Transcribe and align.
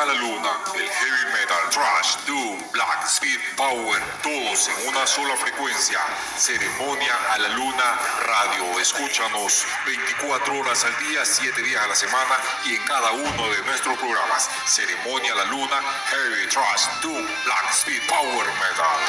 A 0.00 0.06
la 0.06 0.14
Luna, 0.14 0.48
el 0.76 0.88
heavy 0.88 1.24
metal, 1.34 1.68
trash, 1.68 2.16
doom, 2.26 2.58
black, 2.72 3.04
speed, 3.06 3.38
power, 3.54 4.00
todos 4.22 4.68
en 4.68 4.88
una 4.88 5.06
sola 5.06 5.36
frecuencia. 5.36 6.00
Ceremonia 6.38 7.14
a 7.30 7.38
la 7.38 7.48
Luna 7.48 7.98
Radio. 8.24 8.80
Escúchanos 8.80 9.66
24 9.84 10.58
horas 10.58 10.86
al 10.86 10.98
día, 11.06 11.22
7 11.22 11.62
días 11.62 11.84
a 11.84 11.88
la 11.88 11.94
semana 11.94 12.34
y 12.64 12.76
en 12.76 12.82
cada 12.84 13.12
uno 13.12 13.50
de 13.50 13.62
nuestros 13.66 13.98
programas. 13.98 14.48
Ceremonia 14.64 15.32
a 15.34 15.36
la 15.36 15.44
Luna, 15.44 15.82
heavy, 16.06 16.48
trash, 16.48 16.86
doom, 17.02 17.26
black, 17.44 17.70
speed, 17.74 18.00
power 18.08 18.46
metal. 18.56 19.00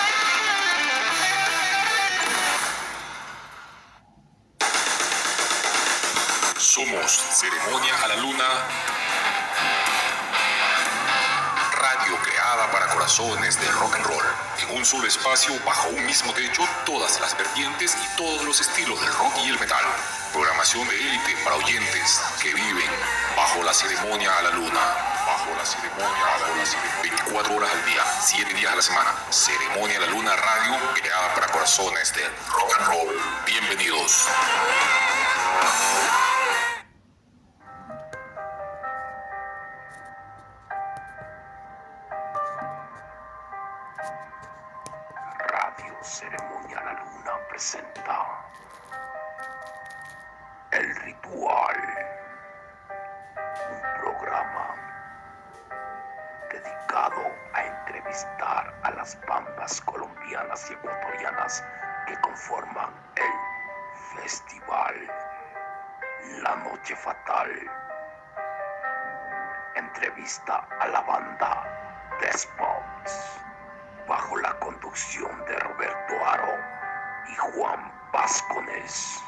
Somos 6.58 7.12
Ceremonia 7.12 7.96
a 8.04 8.08
la 8.10 8.16
Luna 8.18 8.91
corazones 13.02 13.60
de 13.60 13.68
rock 13.80 13.96
and 13.96 14.06
roll. 14.06 14.24
En 14.60 14.78
un 14.78 14.86
solo 14.86 15.08
espacio, 15.08 15.52
bajo 15.66 15.90
un 15.90 16.06
mismo 16.06 16.32
techo, 16.34 16.62
todas 16.86 17.20
las 17.20 17.36
vertientes 17.36 17.98
y 17.98 18.16
todos 18.16 18.44
los 18.44 18.62
estilos 18.62 19.02
del 19.02 19.12
rock 19.14 19.34
y 19.44 19.50
el 19.50 19.60
metal. 19.60 19.84
Programación 20.32 20.88
de 20.88 20.96
élite 20.96 21.36
para 21.44 21.56
oyentes 21.56 22.22
que 22.44 22.54
viven 22.54 22.92
bajo 23.36 23.64
la 23.64 23.74
ceremonia 23.74 24.38
a 24.38 24.42
la 24.44 24.52
luna. 24.52 24.82
Bajo 25.26 25.50
la 25.58 25.66
ceremonia 25.66 26.26
a 26.28 26.40
la 26.42 26.48
luna. 26.50 26.64
24 27.02 27.56
horas 27.56 27.72
al 27.72 27.86
día, 27.86 28.04
7 28.22 28.54
días 28.54 28.72
a 28.72 28.76
la 28.76 28.82
semana. 28.84 29.16
Ceremonia 29.32 29.98
a 29.98 30.02
la 30.02 30.08
luna 30.08 30.36
radio 30.36 30.94
creada 30.94 31.34
para 31.34 31.48
corazones 31.48 32.14
de 32.14 32.22
rock 32.50 32.78
and 32.78 32.88
roll. 32.88 33.16
Bienvenidos. 33.48 34.28
Entrevista 70.02 70.68
a 70.80 70.88
la 70.88 71.02
banda 71.02 72.10
Despots 72.20 73.38
bajo 74.10 74.36
la 74.38 74.58
conducción 74.58 75.30
de 75.48 75.60
Roberto 75.60 76.26
Aro 76.26 76.54
y 77.32 77.36
Juan 77.36 77.92
Vázquez. 78.12 79.20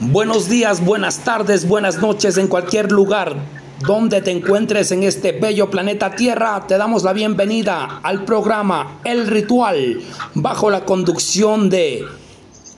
Buenos 0.00 0.50
días, 0.50 0.84
buenas 0.84 1.20
tardes, 1.20 1.66
buenas 1.66 2.02
noches 2.02 2.36
en 2.36 2.48
cualquier 2.48 2.92
lugar 2.92 3.34
donde 3.80 4.22
te 4.22 4.30
encuentres 4.30 4.90
en 4.92 5.02
este 5.02 5.32
bello 5.32 5.70
planeta 5.70 6.14
Tierra. 6.14 6.66
Te 6.66 6.78
damos 6.78 7.02
la 7.02 7.12
bienvenida 7.12 8.00
al 8.02 8.24
programa 8.24 9.00
El 9.04 9.26
Ritual 9.26 10.02
bajo 10.34 10.70
la 10.70 10.84
conducción 10.84 11.70
de 11.70 12.04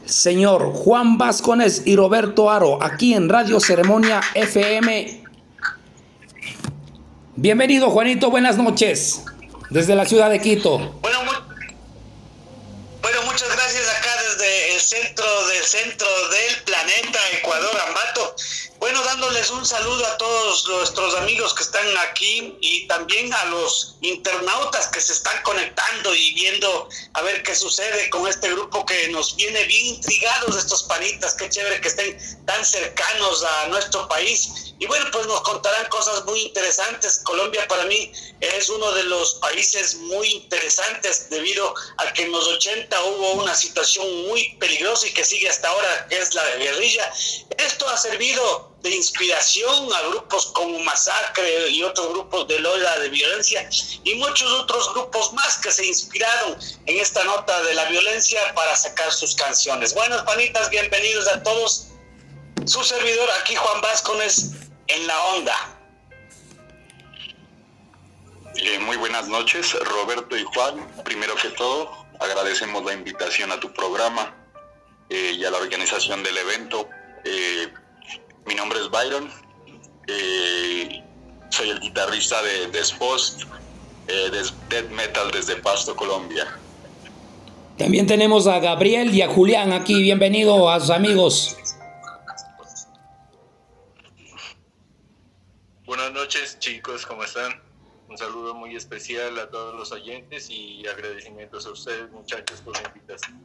señor 0.05 0.72
Juan 0.72 1.19
Vázquez 1.19 1.82
y 1.84 1.97
Roberto 1.97 2.50
Aro 2.50 2.82
aquí 2.82 3.15
en 3.15 3.28
Radio 3.28 3.60
Ceremonia 3.60 4.20
FM. 4.34 5.25
Bienvenido 7.37 7.91
Juanito, 7.91 8.31
buenas 8.31 8.56
noches 8.56 9.22
desde 9.70 9.94
la 9.94 10.06
ciudad 10.06 10.31
de 10.31 10.41
Quito. 10.41 10.78
Bueno, 11.03 11.19
bueno, 13.03 13.22
muchas 13.22 13.49
gracias 13.49 13.84
acá 13.99 14.10
desde 14.31 14.75
el 14.75 14.81
centro 14.81 15.25
del 15.49 15.62
centro 15.65 16.06
del 16.31 16.62
planeta 16.65 17.19
Ecuador, 17.38 17.76
Ambato. 17.88 18.34
Bueno, 18.78 19.03
dándoles 19.03 19.50
un 19.50 19.64
saludo 19.64 20.06
a 20.06 20.19
todos 20.19 20.69
nuestros 20.69 21.14
amigos 21.16 21.54
que 21.54 21.62
están 21.62 21.87
aquí 22.09 22.56
y 22.60 22.87
también 22.87 23.32
a 23.32 23.44
los 23.47 23.97
internautas 24.03 24.88
que 24.88 25.00
se 25.00 25.14
están 25.14 25.42
conectando 25.42 26.14
y 26.14 26.34
viendo 26.34 26.88
a 27.14 27.22
ver 27.22 27.42
qué 27.42 27.54
sucede 27.54 28.10
con 28.10 28.28
este 28.28 28.50
grupo 28.50 28.84
que 28.84 29.09
nos 29.09 29.34
viene 29.34 29.64
bien 29.64 29.87
intrigados 29.87 30.56
estos 30.56 30.82
panitas. 30.84 31.34
Qué 31.34 31.48
chévere 31.48 31.81
que 31.81 31.88
estén 31.88 32.44
tan 32.44 32.64
cercanos 32.64 33.42
a 33.44 33.69
nuestro 33.69 34.06
país. 34.09 34.75
Y 34.78 34.87
bueno, 34.87 35.06
pues 35.10 35.26
nos 35.26 35.41
contarán 35.41 35.87
cosas 35.88 36.25
muy 36.26 36.38
interesantes. 36.43 37.20
Colombia 37.25 37.66
para 37.69 37.84
mí 37.87 38.12
es 38.41 38.69
uno 38.69 38.93
de 38.93 39.04
los 39.04 39.37
países 39.37 39.94
muy 39.94 40.28
interesantes 40.28 41.31
debido 41.31 41.75
a 41.97 42.12
que 42.12 42.25
en 42.25 42.32
los 42.32 42.47
80 42.47 43.03
hubo 43.04 43.32
una 43.43 43.54
situación 43.54 44.26
muy 44.28 44.54
peligrosa 44.56 45.06
y 45.06 45.12
que 45.14 45.25
sigue 45.25 45.48
hasta 45.48 45.69
ahora, 45.69 46.06
que 46.08 46.19
es 46.19 46.34
la 46.34 46.44
guerrilla. 46.56 47.10
Esto 47.56 47.88
ha 47.88 47.97
servido 47.97 48.75
de 48.86 48.94
inspiración 48.94 49.92
a 49.92 50.08
grupos 50.08 50.47
como 50.54 50.78
Masacre 50.80 51.70
y 51.70 51.82
otros 51.82 52.08
grupos 52.10 52.47
de 52.47 52.60
Lola 52.60 52.98
de 53.00 53.08
violencia 53.08 53.69
y 54.04 54.14
muchos 54.14 54.48
otros 54.52 54.94
grupos 54.94 55.32
más 55.32 55.58
que 55.58 55.72
se 55.72 55.84
inspiraron 55.84 56.56
en 56.86 57.00
esta 57.00 57.25
nota 57.25 57.62
de 57.62 57.75
la 57.75 57.84
violencia 57.86 58.41
para 58.54 58.76
sacar 58.76 59.12
sus 59.12 59.34
canciones. 59.34 59.92
Buenas 59.92 60.22
panitas, 60.22 60.70
bienvenidos 60.70 61.26
a 61.26 61.42
todos. 61.42 61.88
Su 62.64 62.84
servidor 62.84 63.28
aquí 63.41 63.56
Juan 63.56 63.80
Vázquez 63.80 64.52
en 64.86 65.06
la 65.06 65.25
onda. 65.34 65.78
Eh, 68.54 68.78
muy 68.78 68.96
buenas 68.96 69.26
noches, 69.26 69.75
Roberto 69.80 70.36
y 70.36 70.44
Juan. 70.44 70.86
Primero 71.04 71.34
que 71.34 71.48
todo, 71.50 71.91
agradecemos 72.20 72.84
la 72.84 72.92
invitación 72.92 73.50
a 73.50 73.58
tu 73.58 73.72
programa 73.72 74.32
eh, 75.10 75.32
y 75.36 75.44
a 75.44 75.50
la 75.50 75.58
organización 75.58 76.22
del 76.22 76.38
evento. 76.38 76.88
Eh, 77.25 77.69
mi 78.46 78.54
nombre 78.54 78.78
es 78.78 78.90
Byron, 78.90 79.30
eh, 80.06 81.02
soy 81.50 81.70
el 81.70 81.80
guitarrista 81.80 82.40
de 82.42 82.68
Despost, 82.68 83.42
eh, 84.08 84.30
de 84.30 84.42
Death 84.68 84.90
Metal 84.90 85.30
desde 85.32 85.56
Pasto, 85.56 85.96
Colombia. 85.96 86.46
También 87.76 88.06
tenemos 88.06 88.46
a 88.46 88.58
Gabriel 88.58 89.14
y 89.14 89.22
a 89.22 89.28
Julián 89.28 89.72
aquí. 89.72 90.00
Bienvenido 90.00 90.70
a 90.70 90.80
sus 90.80 90.90
amigos. 90.90 91.56
Buenas 95.84 96.12
noches 96.12 96.58
chicos, 96.58 97.04
¿cómo 97.04 97.24
están? 97.24 97.60
Un 98.08 98.16
saludo 98.16 98.54
muy 98.54 98.76
especial 98.76 99.38
a 99.38 99.50
todos 99.50 99.74
los 99.74 99.92
oyentes 99.92 100.48
y 100.48 100.86
agradecimientos 100.86 101.66
a 101.66 101.70
ustedes 101.70 102.10
muchachos 102.12 102.60
por 102.60 102.80
la 102.80 102.88
invitación. 102.88 103.44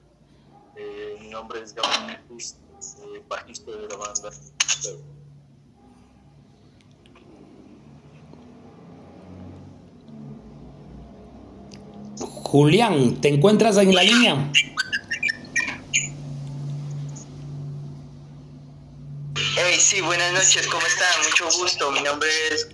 Eh, 0.76 1.18
mi 1.20 1.28
nombre 1.28 1.62
es 1.62 1.74
Gabriel 1.74 2.20
eh, 2.82 3.24
bajista 3.28 3.72
de 3.72 3.88
la 3.88 3.96
banda. 3.96 4.30
Julián, 12.20 13.22
¿te 13.22 13.30
encuentras 13.30 13.78
en 13.78 13.96
la 13.96 14.04
línea? 14.04 14.52
Hey, 19.56 19.80
sí, 19.80 20.02
buenas 20.02 20.34
noches, 20.34 20.68
¿cómo 20.68 20.86
están? 20.86 21.08
Mucho 21.24 21.46
gusto. 21.60 21.92
Mi 21.92 22.02
nombre 22.02 22.30
es 22.52 22.68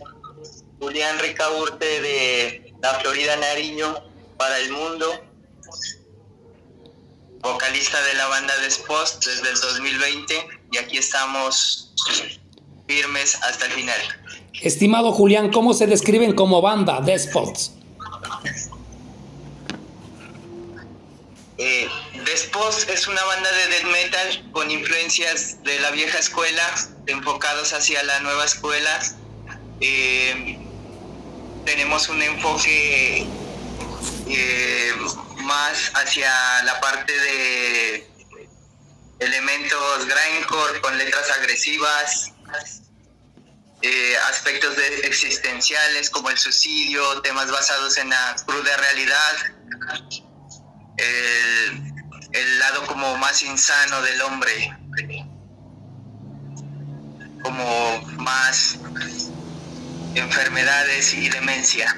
Julián 0.80 1.20
Ricaurte 1.20 2.02
de 2.02 2.74
la 2.82 2.96
Florida 2.96 3.36
Nariño 3.36 3.96
para 4.38 4.58
el 4.60 4.72
mundo, 4.72 5.12
vocalista 7.54 8.02
de 8.04 8.14
la 8.16 8.28
banda 8.28 8.56
Despost 8.58 9.26
desde 9.26 9.50
el 9.50 9.60
2020 9.60 10.48
y 10.72 10.78
aquí 10.78 10.98
estamos 10.98 11.94
firmes 12.88 13.36
hasta 13.44 13.66
el 13.66 13.72
final. 13.72 14.00
Estimado 14.62 15.12
Julián, 15.12 15.52
¿cómo 15.52 15.74
se 15.74 15.88
describen 15.88 16.34
como 16.34 16.62
banda 16.62 17.02
Despots? 17.02 17.74
Eh, 21.58 21.88
Despost 22.26 22.90
es 22.90 23.08
una 23.08 23.24
banda 23.24 23.50
de 23.52 23.68
death 23.68 23.92
metal 23.92 24.52
con 24.52 24.70
influencias 24.70 25.64
de 25.64 25.80
la 25.80 25.92
vieja 25.92 26.20
escuela, 26.20 26.64
enfocados 27.08 27.74
hacia 27.74 28.04
la 28.04 28.20
nueva 28.20 28.46
escuela. 28.46 29.00
Eh, 29.82 30.60
tenemos 31.66 32.10
un 32.10 32.22
enfoque 32.22 33.26
eh, 34.28 34.92
más 35.48 35.92
hacia 35.96 36.30
la 36.64 36.80
parte 36.82 37.12
de 37.18 38.10
elementos 39.20 40.06
grindcore 40.06 40.82
con 40.82 40.98
letras 40.98 41.32
agresivas, 41.32 42.32
eh, 43.82 44.16
aspectos 44.30 44.78
existenciales 45.04 46.10
como 46.10 46.30
el 46.30 46.38
suicidio, 46.38 47.22
temas 47.22 47.50
basados 47.52 47.98
en 47.98 48.10
la 48.10 48.36
cruda 48.46 48.76
realidad. 48.78 49.36
El- 50.98 51.94
el 52.34 52.60
lado 52.60 52.86
como 52.88 53.18
más 53.18 53.42
insano 53.42 54.02
del 54.02 54.22
hombre, 54.22 54.76
como 57.42 58.02
más 58.18 58.78
enfermedades 60.16 61.14
y 61.14 61.30
demencia, 61.30 61.96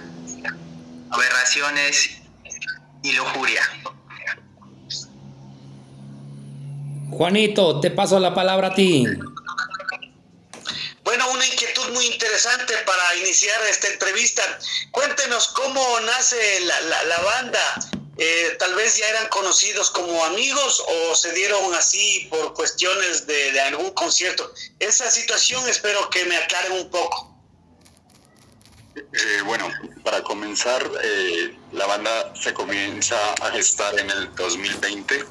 aberraciones 1.10 2.19
y 3.04 3.12
lujuria. 3.14 3.62
Juanito, 7.12 7.80
te 7.80 7.92
paso 7.92 8.20
la 8.20 8.34
palabra 8.34 8.68
a 8.68 8.76
ti. 8.76 9.06
Bueno, 11.04 11.32
una 11.32 11.46
inquietud 11.46 11.90
muy 11.90 12.06
interesante 12.06 12.74
para 12.86 13.16
iniciar 13.16 13.60
esta 13.70 13.88
entrevista. 13.88 14.44
Cuéntenos 14.92 15.48
cómo 15.50 16.00
nace 16.02 16.60
la, 16.62 17.20
banda. 17.22 17.60
Eh, 18.18 18.56
tal 18.60 18.76
vez 18.76 18.98
ya 18.98 19.10
eran 19.10 19.28
conocidos 19.30 19.90
como 19.90 20.24
amigos 20.26 20.84
o 20.88 21.16
se 21.16 21.32
dieron 21.34 21.74
así 21.74 22.28
por 22.30 22.54
cuestiones 22.54 23.26
de, 23.26 23.60
algún 23.62 23.92
concierto. 23.92 24.54
Esa 24.80 25.10
situación 25.10 25.68
espero 25.68 26.10
que 26.10 26.26
me 26.26 26.38
aclaren 26.38 26.74
un 26.74 26.90
poco. 26.92 27.39
Eh, 28.96 29.42
bueno, 29.46 29.70
para 30.04 30.22
comenzar, 30.24 30.90
eh, 31.04 31.58
la 31.72 31.86
banda 31.86 32.34
se 32.36 32.54
comienza 32.54 33.16
a 33.42 33.52
gestar 33.52 33.98
en 34.00 34.10
el 34.10 34.36
2020 34.36 35.26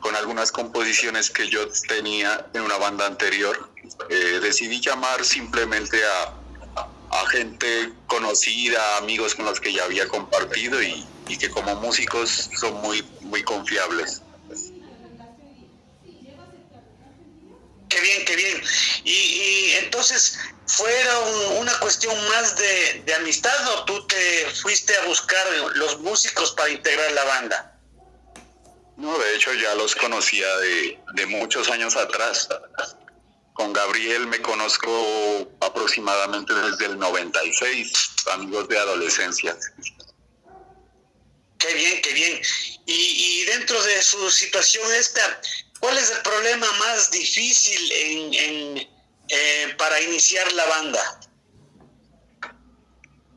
con 0.00 0.16
algunas 0.16 0.50
composiciones 0.50 1.30
que 1.30 1.48
yo 1.48 1.68
tenía 1.86 2.46
en 2.54 2.62
una 2.62 2.78
banda 2.78 3.06
anterior 3.06 3.70
eh, 4.08 4.40
decidí 4.42 4.80
llamar 4.80 5.24
simplemente 5.24 5.98
a, 6.04 6.36
gente 7.30 7.92
conocida, 8.06 8.96
amigos 8.96 9.36
con 9.36 9.44
los 9.44 9.60
que 9.60 9.72
ya 9.72 9.84
había 9.84 10.08
compartido 10.08 10.82
y, 10.82 11.06
que 11.38 11.48
como 11.48 11.76
músicos 11.76 12.50
son 12.58 12.74
muy, 12.80 13.04
muy 13.20 13.44
confiables. 13.44 14.22
Qué 17.90 18.00
bien, 18.00 18.24
qué 18.24 18.36
bien. 18.36 18.62
Y, 19.04 19.72
entonces, 19.82 20.38
¿fueron 20.66 21.58
una 21.58 21.78
cuestión 21.80 22.16
más 22.28 22.56
de, 22.56 23.14
amistad 23.14 23.68
o 23.74 23.84
tú 23.84 24.06
te 24.06 24.46
fuiste 24.62 24.96
a 24.96 25.04
buscar 25.06 25.46
los 25.74 25.98
músicos 25.98 26.52
para 26.52 26.70
integrar 26.70 27.12
la 27.12 27.24
banda? 27.24 27.76
No, 28.96 29.18
de 29.18 29.36
hecho 29.36 29.52
ya 29.54 29.74
los 29.74 29.94
conocía 29.96 30.46
de 30.58 31.26
muchos 31.26 31.68
años 31.68 31.96
atrás. 31.96 32.48
Con 33.54 33.72
Gabriel 33.72 34.26
me 34.26 34.40
conozco 34.40 35.50
aproximadamente 35.60 36.54
desde 36.54 36.86
el 36.86 36.98
96, 36.98 37.92
amigos 38.32 38.68
de 38.68 38.78
adolescencia. 38.78 39.56
Qué 41.60 41.74
bien, 41.74 42.02
qué 42.02 42.12
bien. 42.14 42.40
Y, 42.86 43.44
dentro 43.44 43.80
de 43.82 44.02
su 44.02 44.30
situación 44.30 44.84
esta, 44.94 45.40
¿cuál 45.78 45.96
es 45.98 46.10
el 46.10 46.22
problema 46.22 46.66
más 46.78 47.10
difícil 47.10 47.92
en, 47.92 48.88
eh, 49.28 49.74
para 49.76 50.00
iniciar 50.00 50.50
la 50.52 50.64
banda? 50.66 51.20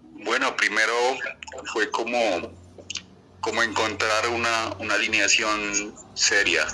Bueno, 0.02 0.56
primero 0.56 1.18
fue 1.74 1.92
como, 1.92 2.54
como 3.42 3.62
encontrar 3.62 4.30
una, 4.30 4.74
una 4.80 4.96
alineación 4.96 5.94
seria. 6.16 6.66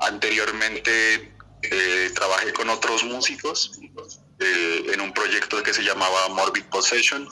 Anteriormente 0.00 1.34
eh, 1.62 2.10
trabajé 2.14 2.52
con 2.54 2.70
otros 2.70 3.04
músicos 3.04 3.72
eh, 4.40 4.86
en 4.92 5.00
un 5.00 5.12
proyecto 5.12 5.62
que 5.62 5.74
se 5.74 5.82
llamaba 5.82 6.28
Morbid 6.30 6.64
Possession. 6.64 7.28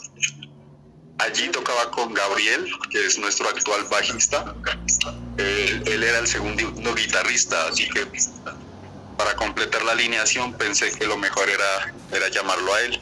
Allí 1.22 1.48
tocaba 1.50 1.90
con 1.90 2.12
Gabriel, 2.14 2.70
que 2.90 3.06
es 3.06 3.18
nuestro 3.18 3.48
actual 3.48 3.84
bajista. 3.84 4.54
Eh, 5.38 5.82
él 5.86 6.02
era 6.02 6.18
el 6.18 6.26
segundo 6.26 6.94
guitarrista, 6.94 7.66
así 7.68 7.88
que 7.90 8.06
para 9.16 9.34
completar 9.36 9.82
la 9.84 9.92
alineación 9.92 10.52
pensé 10.54 10.90
que 10.92 11.06
lo 11.06 11.16
mejor 11.16 11.48
era, 11.48 11.94
era 12.12 12.28
llamarlo 12.28 12.74
a 12.74 12.80
él. 12.82 13.00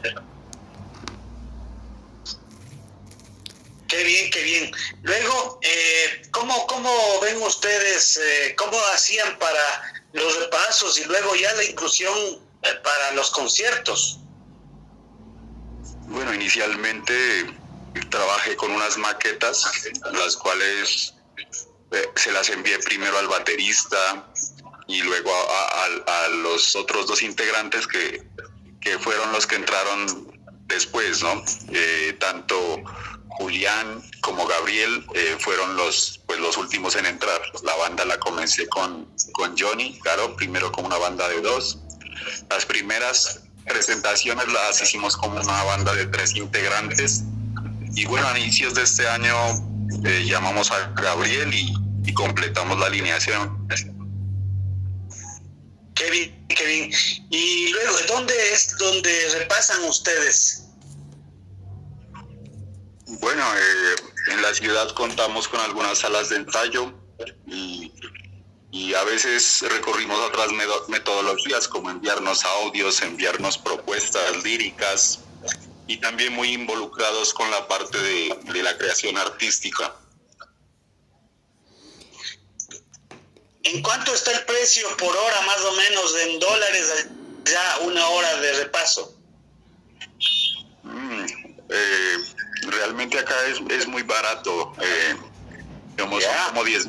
Qué 3.87 4.03
bien, 4.03 4.31
qué 4.31 4.43
bien. 4.43 4.71
Luego, 5.01 5.59
eh, 5.63 6.21
¿cómo, 6.31 6.67
¿cómo 6.67 7.19
ven 7.21 7.41
ustedes, 7.41 8.19
cómo 8.55 8.77
hacían 8.93 9.37
para 9.39 10.01
los 10.13 10.39
repasos 10.39 10.97
y 10.99 11.05
luego 11.05 11.35
ya 11.35 11.53
la 11.53 11.63
inclusión 11.63 12.15
eh, 12.63 12.67
para 12.83 13.11
los 13.13 13.31
conciertos. 13.31 14.19
Bueno, 16.07 16.33
inicialmente 16.33 17.45
trabajé 18.09 18.55
con 18.55 18.71
unas 18.71 18.97
maquetas, 18.97 19.65
las 20.13 20.35
cuales 20.37 21.13
eh, 21.91 22.09
se 22.15 22.31
las 22.31 22.49
envié 22.49 22.79
primero 22.79 23.17
al 23.17 23.27
baterista 23.27 24.31
y 24.87 25.01
luego 25.01 25.31
a, 25.31 26.27
los 26.43 26.75
otros 26.75 27.07
dos 27.07 27.21
integrantes 27.21 27.87
que, 27.87 28.23
que, 28.81 28.99
fueron 28.99 29.31
los 29.31 29.47
que 29.47 29.55
entraron 29.55 30.31
después, 30.67 31.21
¿no? 31.21 31.43
Eh, 31.71 32.15
tanto 32.19 32.81
Julián 33.29 34.01
como 34.21 34.45
Gabriel 34.45 35.05
eh, 35.15 35.37
fueron 35.39 35.75
los 35.77 36.21
pues 36.27 36.39
los 36.39 36.57
últimos 36.57 36.95
en 36.95 37.05
entrar. 37.05 37.41
La 37.63 37.75
banda 37.75 38.05
la 38.05 38.17
comencé 38.19 38.67
con, 38.67 39.07
con 39.33 39.57
Johnny, 39.57 39.97
claro, 39.99 40.35
primero 40.35 40.71
con 40.71 40.85
una 40.85 40.97
banda 40.97 41.27
de 41.29 41.41
dos. 41.41 41.79
Las 42.49 42.65
primeras 42.65 43.41
presentaciones 43.65 44.47
las 44.51 44.81
hicimos 44.81 45.15
como 45.17 45.39
una 45.39 45.63
banda 45.63 45.93
de 45.93 46.05
tres 46.07 46.35
integrantes. 46.35 47.23
Y 47.95 48.05
bueno, 48.05 48.27
a 48.27 48.39
inicios 48.39 48.73
de 48.73 48.83
este 48.83 49.07
año 49.07 49.35
eh, 50.05 50.25
llamamos 50.25 50.71
a 50.71 50.91
Gabriel 51.01 51.53
y, 51.53 51.73
y 52.05 52.13
completamos 52.13 52.79
la 52.79 52.87
alineación. 52.87 53.67
Qué 55.95 56.09
bien, 56.09 56.47
qué 56.47 56.65
bien. 56.65 56.91
Y 57.29 57.67
luego, 57.69 57.95
¿dónde 58.07 58.33
es 58.53 58.75
donde 58.77 59.11
repasan 59.39 59.83
ustedes? 59.83 60.65
Bueno, 63.19 63.43
eh, 63.55 63.95
en 64.33 64.41
la 64.41 64.53
ciudad 64.53 64.89
contamos 64.95 65.47
con 65.47 65.59
algunas 65.59 65.99
salas 65.99 66.29
de 66.29 66.37
ensayo 66.37 66.93
y, 67.45 67.91
a 68.93 69.03
veces 69.05 69.63
recorrimos 69.69 70.19
otras 70.19 70.49
metodologías 70.87 71.67
como 71.67 71.89
enviarnos 71.89 72.43
audios, 72.43 73.01
enviarnos 73.01 73.57
propuestas 73.57 74.43
líricas 74.43 75.19
y 75.87 75.97
también 75.97 76.33
muy 76.33 76.53
involucrados 76.53 77.33
con 77.33 77.49
la 77.51 77.67
parte 77.67 77.97
de, 77.97 78.39
de 78.53 78.63
la 78.63 78.77
creación 78.77 79.17
artística. 79.17 79.95
¿En 83.63 83.81
cuánto 83.81 84.13
está 84.13 84.31
el 84.31 84.43
precio 84.45 84.87
por 84.97 85.15
hora 85.15 85.41
más 85.45 85.61
o 85.61 85.71
menos 85.73 86.15
en 86.25 86.39
dólares 86.39 87.07
ya 87.45 87.79
una 87.83 88.07
hora 88.07 88.35
de 88.37 88.53
repaso? 88.63 89.15
Mm, 90.83 91.25
eh, 91.69 92.17
realmente 92.67 93.19
acá 93.19 93.35
es, 93.47 93.59
es 93.69 93.87
muy 93.87 94.03
barato. 94.03 94.73
Eh, 94.81 95.15
digamos, 95.91 96.23
como 96.47 96.63
10 96.63 96.87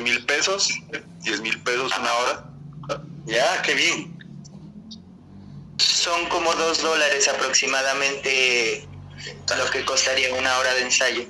mil 0.00 0.24
pesos, 0.26 0.70
10 1.22 1.40
mil 1.40 1.62
pesos 1.62 1.92
una 1.98 2.12
hora. 2.14 2.44
Ya, 3.26 3.60
qué 3.62 3.74
bien. 3.74 4.15
Son 5.78 6.26
como 6.26 6.54
2 6.54 6.82
dólares 6.82 7.28
aproximadamente 7.28 8.86
lo 9.58 9.70
que 9.70 9.84
costaría 9.84 10.32
una 10.34 10.58
hora 10.58 10.74
de 10.74 10.82
ensayo. 10.82 11.28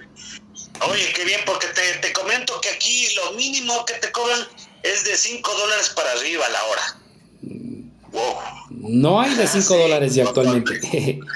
Oye, 0.89 1.13
qué 1.15 1.25
bien, 1.25 1.41
porque 1.47 1.67
te, 1.69 1.99
te 2.01 2.13
comento 2.13 2.61
que 2.61 2.69
aquí 2.71 3.09
lo 3.15 3.33
mínimo 3.33 3.85
que 3.87 3.95
te 3.95 4.13
cobran 4.13 4.41
es 4.83 5.05
de 5.05 5.17
5 5.17 5.55
dólares 5.55 5.91
para 5.91 6.13
arriba 6.13 6.49
la 6.49 6.65
hora. 6.65 6.83
Wow. 8.13 8.37
No 8.71 9.21
hay 9.21 9.35
de 9.35 9.47
5 9.47 9.77
dólares 9.77 10.15
ya 10.15 10.25
actualmente. 10.25 11.21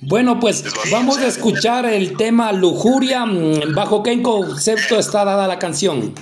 Bueno, 0.00 0.38
pues 0.38 0.62
vamos 0.90 1.16
a 1.18 1.26
escuchar 1.26 1.86
el 1.86 2.18
tema 2.18 2.52
Lujuria. 2.52 3.24
Mm, 3.24 3.74
¿Bajo 3.74 4.02
qué 4.02 4.20
concepto 4.22 4.98
está 4.98 5.24
dada 5.24 5.48
la 5.48 5.58
canción? 5.58 6.14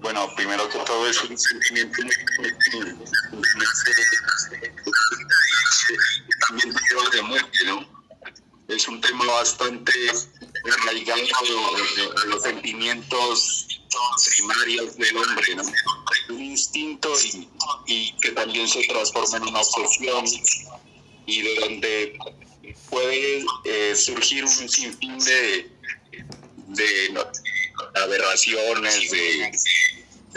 Bueno, 0.00 0.28
primero 0.36 0.68
que 0.68 0.77
es 1.08 1.22
un 1.22 1.38
sentimiento 1.38 2.02
también 6.46 6.74
de 7.12 7.22
muerte, 7.22 7.58
¿no? 7.66 7.88
Es 8.68 8.86
un 8.88 9.00
tema 9.00 9.24
bastante 9.24 9.92
arraigado 10.82 11.76
de 11.96 12.26
los 12.26 12.42
sentimientos 12.42 13.80
primarios 14.36 14.96
del 14.96 15.16
hombre, 15.16 15.54
¿no? 15.56 15.62
Un 16.28 16.44
instinto 16.44 17.12
y, 17.86 18.12
que 18.20 18.32
también 18.32 18.68
se 18.68 18.82
transforma 18.86 19.38
en 19.38 19.42
una 19.44 19.60
obsesión 19.60 20.24
y 21.26 21.42
de 21.42 21.54
donde 21.60 22.18
puede 22.90 23.44
eh, 23.64 23.96
surgir 23.96 24.44
un 24.44 24.68
sinfín 24.68 25.18
de, 25.18 25.70
de 26.68 27.24
aberraciones, 27.94 29.10
de, 29.10 29.50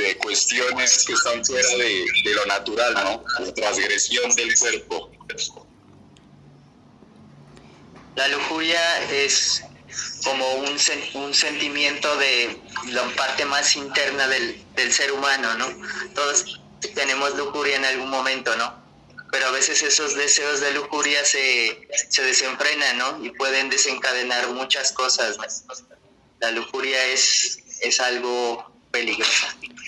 de, 0.01 0.17
cuestiones 0.17 1.05
que 1.05 1.13
están 1.13 1.43
fuera 1.45 1.69
de, 1.77 2.05
de 2.23 2.33
lo 2.33 2.45
natural, 2.45 2.93
¿no? 2.93 3.23
La 3.39 3.53
transgresión 3.53 4.33
del 4.35 4.57
cuerpo. 4.57 5.11
La 8.15 8.27
lujuria 8.27 9.09
es 9.09 9.63
como 10.23 10.53
un, 10.55 10.77
un 11.15 11.33
sentimiento 11.33 12.15
de 12.17 12.59
la 12.89 13.03
parte 13.15 13.45
más 13.45 13.75
interna 13.75 14.27
del, 14.27 14.63
del 14.75 14.91
ser 14.91 15.11
humano, 15.11 15.53
¿no? 15.55 15.67
Todos 16.13 16.59
tenemos 16.93 17.35
lujuria 17.35 17.77
en 17.77 17.85
algún 17.85 18.09
momento, 18.09 18.55
¿no? 18.57 18.81
Pero 19.31 19.47
a 19.47 19.51
veces 19.51 19.81
esos 19.81 20.15
deseos 20.15 20.59
de 20.59 20.73
lujuria 20.73 21.23
se, 21.23 21.87
se 22.09 22.21
desenfrenan, 22.23 22.97
¿no? 22.97 23.23
Y 23.23 23.29
pueden 23.31 23.69
desencadenar 23.69 24.49
muchas 24.49 24.91
cosas. 24.91 25.37
La 26.39 26.51
lujuria 26.51 27.05
es, 27.05 27.59
es 27.81 27.99
algo 27.99 28.70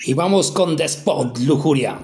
Y 0.06 0.14
vamos 0.14 0.50
con 0.50 0.76
Despot, 0.76 1.38
lujuria. 1.38 1.98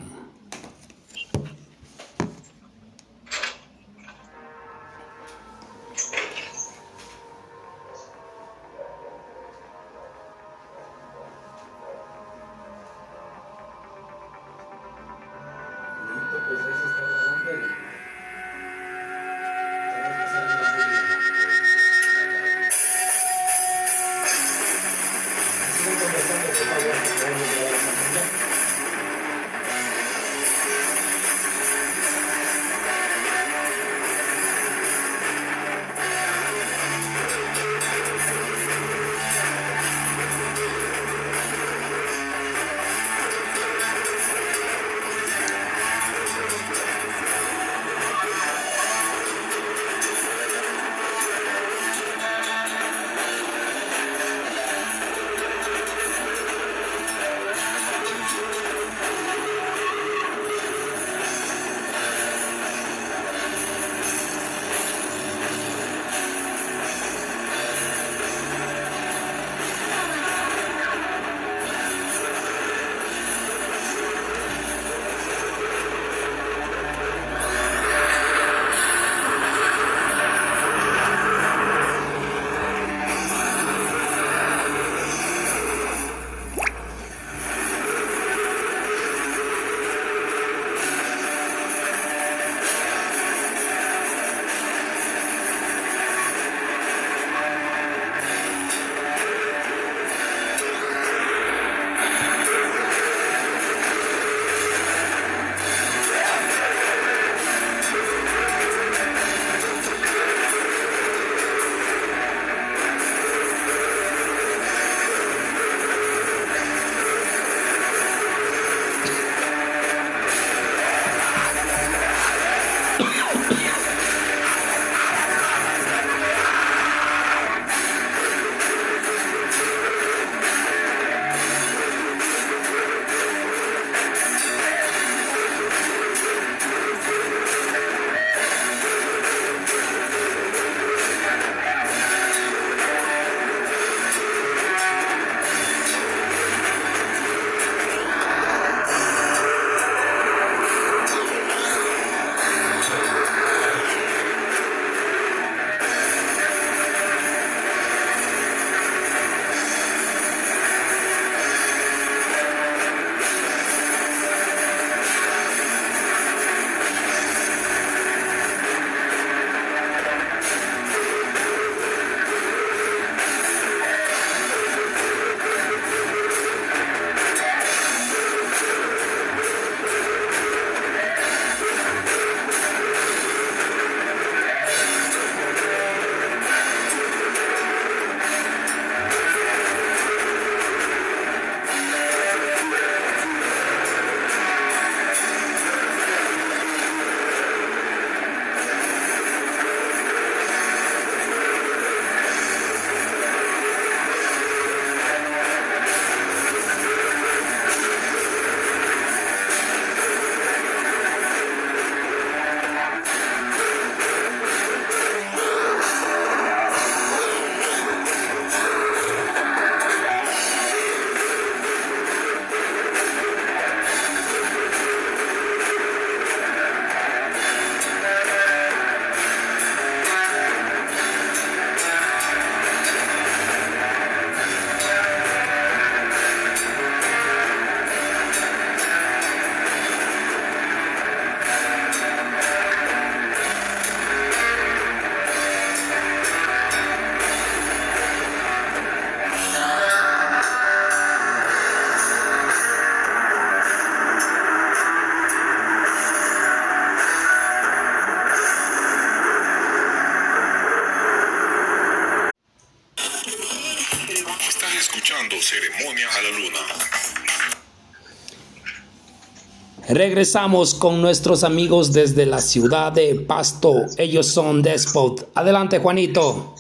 Regresamos 270.11 270.75
con 270.75 271.01
nuestros 271.01 271.45
amigos 271.45 271.93
desde 271.93 272.27
la 272.27 272.41
ciudad 272.41 272.91
de 272.91 273.15
Pasto. 273.15 273.87
Ellos 273.97 274.27
son 274.27 274.61
Despot. 274.61 275.31
Adelante, 275.37 275.79
Juanito. 275.79 276.57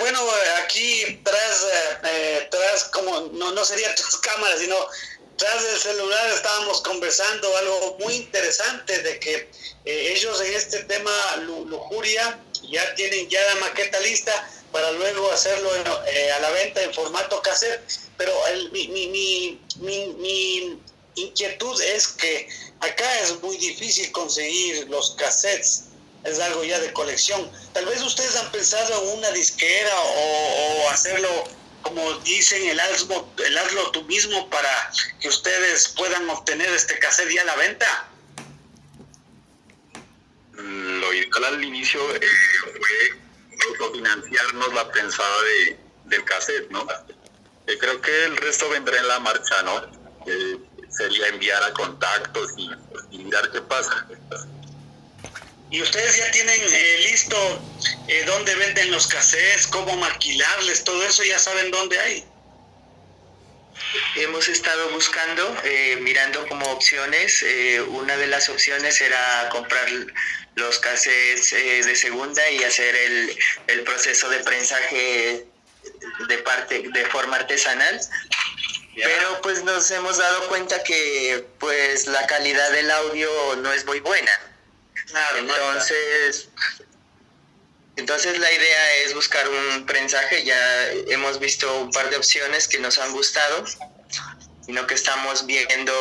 bueno, 0.00 0.18
aquí 0.64 1.20
tras, 1.22 1.66
eh, 2.10 2.48
tras 2.50 2.84
como, 2.86 3.20
no, 3.34 3.52
no 3.52 3.64
sería 3.64 3.94
tras 3.94 4.16
cámaras, 4.16 4.58
sino 4.58 4.74
tras 5.36 5.62
del 5.62 5.78
celular 5.78 6.28
estábamos 6.34 6.80
conversando 6.80 7.56
algo 7.56 7.98
muy 8.00 8.14
interesante 8.14 9.00
de 9.00 9.20
que 9.20 9.48
ellos 9.84 10.40
en 10.40 10.54
este 10.54 10.82
tema 10.86 11.12
lujuria 11.68 12.40
ya 12.68 12.94
tienen 12.96 13.28
ya 13.28 13.40
la 13.54 13.60
maqueta 13.60 14.00
lista 14.00 14.32
para 14.72 14.90
luego 14.90 15.30
hacerlo 15.30 15.70
a 15.70 16.40
la 16.40 16.50
venta 16.50 16.82
en 16.82 16.92
formato 16.92 17.40
cassette. 17.42 17.80
Pero 18.16 18.32
el, 18.48 18.72
mi, 18.72 18.88
mi, 18.88 19.60
mi, 19.78 20.80
inquietud 21.16 21.80
es 21.80 22.08
que 22.08 22.48
acá 22.80 23.20
es 23.20 23.40
muy 23.42 23.56
difícil 23.76 24.10
conseguir 24.12 24.88
los 24.88 25.14
cassettes 25.16 25.84
es 26.24 26.40
algo 26.40 26.64
ya 26.64 26.80
de 26.80 26.92
colección. 26.92 27.50
Tal 27.72 27.84
vez 27.86 28.02
ustedes 28.02 28.34
han 28.36 28.50
pensado 28.50 29.02
en 29.02 29.18
una 29.18 29.30
disquera 29.30 29.94
o, 30.00 30.90
hacerlo 30.90 31.28
como 31.82 32.18
dicen, 32.20 32.66
el 32.68 32.80
hazlo, 32.80 33.28
el 33.44 33.58
hazlo 33.58 33.90
tú 33.92 34.02
mismo 34.04 34.50
para 34.50 34.90
que 35.20 35.28
ustedes 35.28 35.88
puedan 35.90 36.28
obtener 36.30 36.68
este 36.70 36.98
cassette 36.98 37.32
ya 37.32 37.42
a 37.42 37.44
la 37.44 37.56
venta. 37.56 38.08
Lo 40.54 41.14
ideal 41.14 41.44
al 41.44 41.62
inicio 41.62 42.00
eh, 42.16 42.20
fue 43.78 43.92
financiarnos 43.92 44.74
la 44.74 44.90
pensada 44.90 45.42
de, 45.42 45.78
del 46.06 46.24
cassette, 46.24 46.70
¿no? 46.70 46.84
Eh, 47.68 47.78
creo 47.78 48.00
que 48.00 48.24
el 48.24 48.36
resto 48.38 48.68
vendrá 48.70 48.98
en 48.98 49.06
la 49.06 49.20
marcha, 49.20 49.62
¿no? 49.62 49.78
Eh, 50.26 50.58
sería 50.96 51.28
enviar 51.28 51.62
a 51.62 51.72
contactos 51.72 52.52
y, 52.56 52.70
y 53.10 53.18
mirar 53.18 53.50
qué 53.52 53.60
pasa. 53.62 54.06
Y 55.70 55.82
ustedes 55.82 56.16
ya 56.16 56.30
tienen 56.30 56.60
eh, 56.62 56.98
listo 57.10 57.36
eh, 58.06 58.22
dónde 58.24 58.54
venden 58.54 58.90
los 58.90 59.08
cassettes, 59.08 59.66
cómo 59.66 59.96
maquilarles, 59.96 60.84
todo 60.84 61.02
eso, 61.04 61.24
ya 61.24 61.38
saben 61.38 61.70
dónde 61.70 61.98
hay. 61.98 62.24
Hemos 64.14 64.48
estado 64.48 64.88
buscando, 64.90 65.56
eh, 65.64 65.98
mirando 66.00 66.46
como 66.48 66.66
opciones. 66.70 67.44
una 67.88 68.16
de 68.16 68.26
las 68.28 68.48
opciones 68.48 69.00
era 69.00 69.48
comprar 69.50 69.86
los 70.54 70.78
cassettes 70.78 71.50
de 71.50 71.96
segunda 71.96 72.48
y 72.50 72.62
hacer 72.62 72.94
el, 72.94 73.38
el, 73.66 73.82
proceso 73.82 74.30
de 74.30 74.38
prensaje 74.38 75.46
de 76.28 76.38
parte 76.38 76.84
de 76.90 77.06
forma 77.06 77.36
artesanal. 77.36 78.00
Pero 78.96 79.42
pues 79.42 79.62
nos 79.62 79.90
hemos 79.90 80.16
dado 80.16 80.48
cuenta 80.48 80.82
que 80.82 81.46
pues 81.58 82.06
la 82.06 82.26
calidad 82.26 82.70
del 82.70 82.90
audio 82.90 83.30
no 83.56 83.72
es 83.72 83.84
muy 83.84 84.00
buena. 84.00 84.32
Entonces, 85.36 86.48
entonces 87.96 88.38
la 88.38 88.50
idea 88.50 88.94
es 89.04 89.14
buscar 89.14 89.46
un 89.48 89.86
prensaje. 89.86 90.44
Ya 90.44 90.92
hemos 91.08 91.38
visto 91.38 91.80
un 91.80 91.90
par 91.90 92.08
de 92.08 92.16
opciones 92.16 92.66
que 92.68 92.78
nos 92.78 92.98
han 92.98 93.12
gustado, 93.12 93.64
sino 94.66 94.86
que 94.86 94.94
estamos 94.94 95.46
viendo 95.46 95.92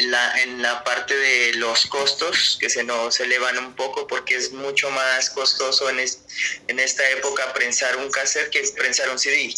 la, 0.00 0.42
en 0.42 0.60
la 0.60 0.82
parte 0.84 1.16
de 1.16 1.54
los 1.54 1.86
costos 1.86 2.58
que 2.60 2.68
se 2.68 2.84
nos 2.84 3.20
elevan 3.20 3.56
un 3.58 3.74
poco 3.74 4.06
porque 4.06 4.36
es 4.36 4.52
mucho 4.52 4.90
más 4.90 5.30
costoso 5.30 5.88
en, 5.88 5.98
en 6.00 6.80
esta 6.80 7.08
época 7.10 7.52
prensar 7.52 7.96
un 7.96 8.10
cassette 8.10 8.50
que 8.50 8.62
prensar 8.76 9.08
un 9.10 9.18
CD. 9.18 9.54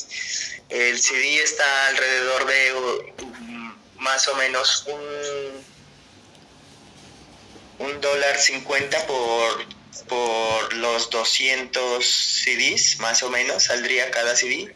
El 0.68 1.00
CD 1.00 1.42
está 1.42 1.86
alrededor 1.88 2.46
de 2.46 2.74
um, 3.22 3.74
más 3.96 4.28
o 4.28 4.34
menos 4.36 4.84
un 4.86 5.70
un 7.80 8.00
dólar 8.00 8.38
cincuenta 8.38 9.06
por, 9.06 9.64
por 10.06 10.74
los 10.74 11.08
200 11.10 12.04
CDs, 12.44 12.98
más 12.98 13.22
o 13.22 13.30
menos, 13.30 13.64
saldría 13.64 14.10
cada 14.10 14.36
CD. 14.36 14.72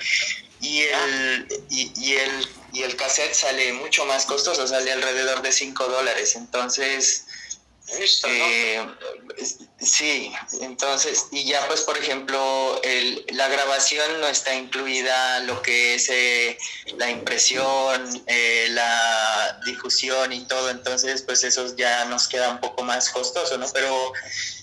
Y 0.60 0.80
el, 0.80 1.46
y, 1.70 2.14
el, 2.14 2.48
y 2.74 2.82
el 2.82 2.96
cassette 2.96 3.34
sale 3.34 3.72
mucho 3.72 4.04
más 4.04 4.26
costoso, 4.26 4.66
sale 4.66 4.92
alrededor 4.92 5.40
de 5.42 5.52
5 5.52 5.86
dólares. 5.86 6.34
Entonces, 6.34 7.24
eh, 8.26 8.86
sí, 9.78 10.32
entonces, 10.62 11.26
y 11.30 11.44
ya 11.44 11.66
pues 11.68 11.82
por 11.82 11.96
ejemplo, 11.98 12.80
el, 12.82 13.24
la 13.32 13.48
grabación 13.48 14.20
no 14.20 14.26
está 14.26 14.54
incluida 14.54 15.40
lo 15.40 15.60
que 15.62 15.94
es 15.94 16.08
eh, 16.08 16.58
la 16.96 17.10
impresión, 17.10 18.24
eh, 18.26 18.68
la 18.70 19.60
difusión 19.66 20.32
y 20.32 20.46
todo, 20.46 20.70
entonces 20.70 21.22
pues 21.22 21.44
eso 21.44 21.76
ya 21.76 22.06
nos 22.06 22.26
queda 22.26 22.50
un 22.50 22.60
poco 22.60 22.82
más 22.82 23.10
costoso, 23.10 23.58
¿no? 23.58 23.66
Pero 23.72 24.12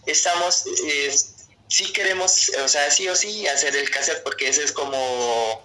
estamos, 0.08 0.66
sí 1.68 1.94
queremos, 1.94 2.52
o 2.64 2.68
sea, 2.68 2.90
sí 2.90 3.08
o 3.08 3.16
sí 3.16 3.48
hacer 3.48 3.76
el 3.76 3.90
cassette 3.92 4.24
porque 4.24 4.50
ese 4.50 4.64
es 4.64 4.72
como, 4.72 5.62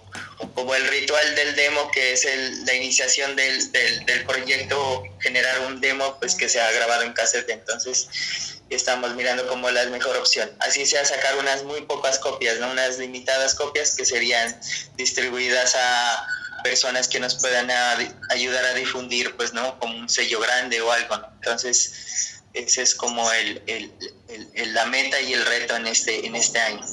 como 0.53 0.75
el 0.75 0.87
ritual 0.87 1.35
del 1.35 1.55
demo, 1.55 1.89
que 1.91 2.13
es 2.13 2.25
el, 2.25 2.65
la 2.65 2.73
iniciación 2.73 3.35
del, 3.35 3.71
del, 3.71 4.25
proyecto, 4.25 5.03
generar 5.19 5.61
un 5.61 5.81
demo 5.81 6.17
pues 6.19 6.35
que 6.35 6.47
sea 6.47 6.71
grabado 6.71 7.03
en 7.03 7.13
cassette. 7.13 7.49
Entonces 7.49 8.07
estamos 8.69 9.15
mirando 9.15 9.47
como 9.47 9.69
la 9.71 9.85
mejor 9.85 10.15
opción. 10.17 10.49
Así 10.59 10.85
sea 10.85 11.05
sacar 11.05 11.37
unas 11.37 11.63
muy 11.63 11.81
pocas 11.81 12.19
copias, 12.19 12.59
¿no? 12.59 12.71
unas 12.71 12.99
limitadas 12.99 13.55
copias 13.55 13.95
que 13.95 14.05
serían 14.05 14.59
distribuidas 14.95 15.75
a 15.75 16.27
personas 16.63 17.07
que 17.07 17.19
nos 17.19 17.35
puedan 17.35 17.69
ayudar 18.29 18.65
a 18.65 18.73
difundir, 18.73 19.35
pues, 19.35 19.53
¿no? 19.53 19.79
Como 19.79 19.97
un 19.97 20.09
sello 20.09 20.39
grande 20.39 20.81
o 20.81 20.91
algo, 20.91 21.15
Entonces, 21.35 22.41
ese 22.53 22.81
es 22.81 22.95
como 22.95 23.31
el, 23.31 23.61
la 24.73 24.85
meta 24.85 25.21
y 25.21 25.33
el 25.33 25.45
reto 25.45 25.75
en 25.75 25.87
este, 25.87 26.25
en 26.25 26.35
este 26.35 26.59
año. 26.59 26.85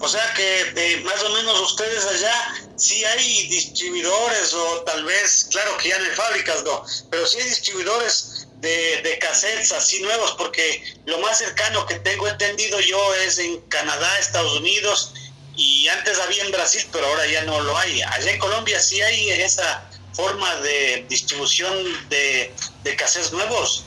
O 0.00 0.08
sea 0.08 0.32
que 0.34 0.72
eh, 0.76 1.00
más 1.00 1.22
o 1.24 1.30
menos 1.30 1.60
ustedes 1.60 2.06
allá 2.06 2.54
sí 2.76 3.04
hay 3.04 3.48
distribuidores 3.48 4.54
o 4.54 4.82
tal 4.82 5.04
vez, 5.04 5.48
claro 5.50 5.76
que 5.78 5.88
ya 5.88 5.98
no 5.98 6.04
hay 6.04 6.16
fábricas, 6.16 6.62
no, 6.62 6.84
pero 7.10 7.26
sí 7.26 7.38
hay 7.38 7.48
distribuidores 7.48 8.46
de, 8.60 9.02
de 9.02 9.18
cassettes 9.18 9.72
así 9.72 10.00
nuevos, 10.00 10.32
porque 10.38 10.82
lo 11.06 11.18
más 11.18 11.38
cercano 11.38 11.84
que 11.86 11.98
tengo 12.00 12.28
entendido 12.28 12.78
yo 12.80 13.14
es 13.14 13.38
en 13.38 13.60
Canadá, 13.62 14.18
Estados 14.18 14.56
Unidos, 14.58 15.12
y 15.56 15.88
antes 15.88 16.18
había 16.20 16.44
en 16.44 16.52
Brasil, 16.52 16.86
pero 16.92 17.06
ahora 17.06 17.26
ya 17.26 17.42
no 17.42 17.60
lo 17.60 17.76
hay. 17.76 18.00
Allá 18.02 18.30
en 18.30 18.38
Colombia 18.38 18.80
sí 18.80 19.02
hay 19.02 19.30
esa 19.30 19.90
forma 20.12 20.54
de 20.60 21.04
distribución 21.08 22.08
de, 22.08 22.54
de 22.84 22.96
cassettes 22.96 23.32
nuevos. 23.32 23.84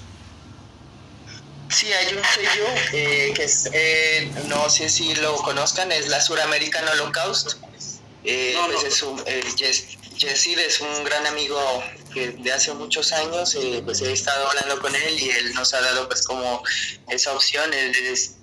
Sí, 1.72 1.92
hay 1.94 2.14
un 2.14 2.24
sello 2.24 2.66
eh, 2.92 3.32
que 3.34 3.44
es, 3.46 3.70
eh, 3.72 4.30
no 4.48 4.70
sé 4.70 4.90
si 4.90 5.16
lo 5.16 5.36
conozcan, 5.38 5.92
es 5.92 6.10
la 6.10 6.20
Suramerican 6.20 6.86
Holocaust. 6.90 7.54
Eh, 8.24 8.56
pues 8.68 8.84
es 8.84 9.02
un, 9.02 9.24
es 9.26 10.82
un 10.82 11.04
gran 11.06 11.26
amigo 11.26 11.84
que 12.14 12.32
de 12.32 12.52
hace 12.52 12.74
muchos 12.74 13.12
años, 13.14 13.58
pues 13.86 14.02
he 14.02 14.12
estado 14.12 14.48
hablando 14.50 14.80
con 14.80 14.94
él 14.94 15.20
y 15.20 15.30
él 15.30 15.54
nos 15.54 15.74
ha 15.74 15.82
dado 15.82 16.08
pues 16.08 16.24
como 16.24 16.62
esa 17.08 17.34
opción. 17.34 17.74
Él 17.74 17.96
es, 17.96 18.36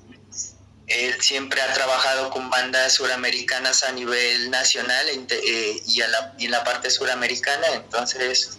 él 0.88 1.14
siempre 1.20 1.61
ha 1.61 1.72
trabajado 1.74 2.31
con 2.31 2.48
bandas 2.48 2.94
suramericanas 2.94 3.83
a 3.83 3.92
nivel 3.92 4.51
nacional 4.51 5.07
eh, 5.09 5.83
y, 5.87 6.01
a 6.01 6.35
en 6.38 6.51
la 6.51 6.64
parte 6.64 6.90
suramericana, 6.90 7.66
entonces 7.74 8.57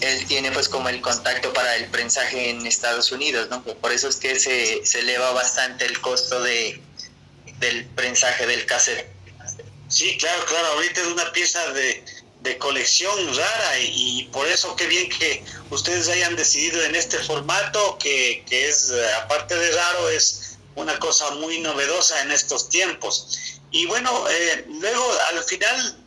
él 0.00 0.26
tiene 0.28 0.52
pues 0.52 0.68
como 0.68 0.88
el 0.88 1.00
contacto 1.00 1.52
para 1.52 1.76
el 1.76 1.86
prensaje 1.86 2.50
en 2.50 2.64
Estados 2.66 3.10
Unidos, 3.10 3.48
¿no? 3.50 3.62
Por 3.62 3.92
eso 3.92 4.08
es 4.08 4.16
que 4.16 4.38
se, 4.38 4.86
se 4.86 5.00
eleva 5.00 5.32
bastante 5.32 5.84
el 5.84 6.00
costo 6.00 6.40
de, 6.42 6.80
del 7.58 7.86
prensaje 7.86 8.46
del 8.46 8.66
cassette. 8.66 9.08
Sí, 9.88 10.16
claro, 10.18 10.44
claro, 10.44 10.66
ahorita 10.74 11.00
es 11.00 11.06
una 11.06 11.32
pieza 11.32 11.72
de, 11.72 12.04
de 12.40 12.56
colección 12.58 13.36
rara 13.36 13.78
y, 13.80 14.28
por 14.32 14.46
eso 14.46 14.74
qué 14.76 14.86
bien 14.86 15.08
que 15.08 15.44
ustedes 15.70 16.08
hayan 16.08 16.36
decidido 16.36 16.82
en 16.84 16.94
este 16.94 17.18
formato 17.18 17.98
que, 17.98 18.44
es, 18.50 18.90
eh, 18.90 19.14
aparte 19.14 19.56
de 19.56 19.72
raro, 19.72 20.08
es 20.10 20.58
una 20.76 20.98
cosa 20.98 21.30
muy 21.32 21.58
novedosa 21.60 22.20
en 22.22 22.30
estos 22.30 22.68
tiempos. 22.68 23.58
Y 23.70 23.86
bueno, 23.86 24.10
eh, 24.30 24.64
luego 24.80 25.04
al 25.32 25.42
final, 25.44 25.98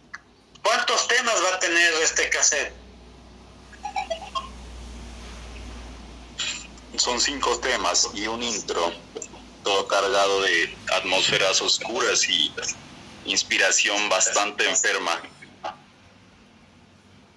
¿cuántos 0.63 1.07
temas 1.07 1.35
va 1.43 1.55
a 1.55 1.59
tener 1.59 1.93
este 1.95 2.29
cassette? 2.29 2.73
Son 6.97 7.19
cinco 7.19 7.59
temas 7.59 8.09
y 8.13 8.27
un 8.27 8.41
intro, 8.43 8.93
todo 9.63 9.87
cargado 9.87 10.41
de 10.41 10.75
atmósferas 10.93 11.61
oscuras 11.61 12.27
y 12.27 12.53
inspiración 13.25 14.09
bastante 14.09 14.67
enferma. 14.69 15.21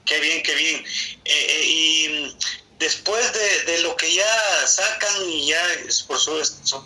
Qué 0.06 0.20
bien, 0.20 0.42
qué 0.42 0.54
bien. 0.54 0.84
Eh, 1.24 1.46
eh, 1.48 1.64
y 1.64 2.36
después 2.78 3.32
de, 3.32 3.78
lo 3.80 3.96
que 3.96 4.12
ya 4.12 4.66
sacan 4.66 5.30
y 5.30 5.48
ya 5.48 5.62
por, 6.06 6.18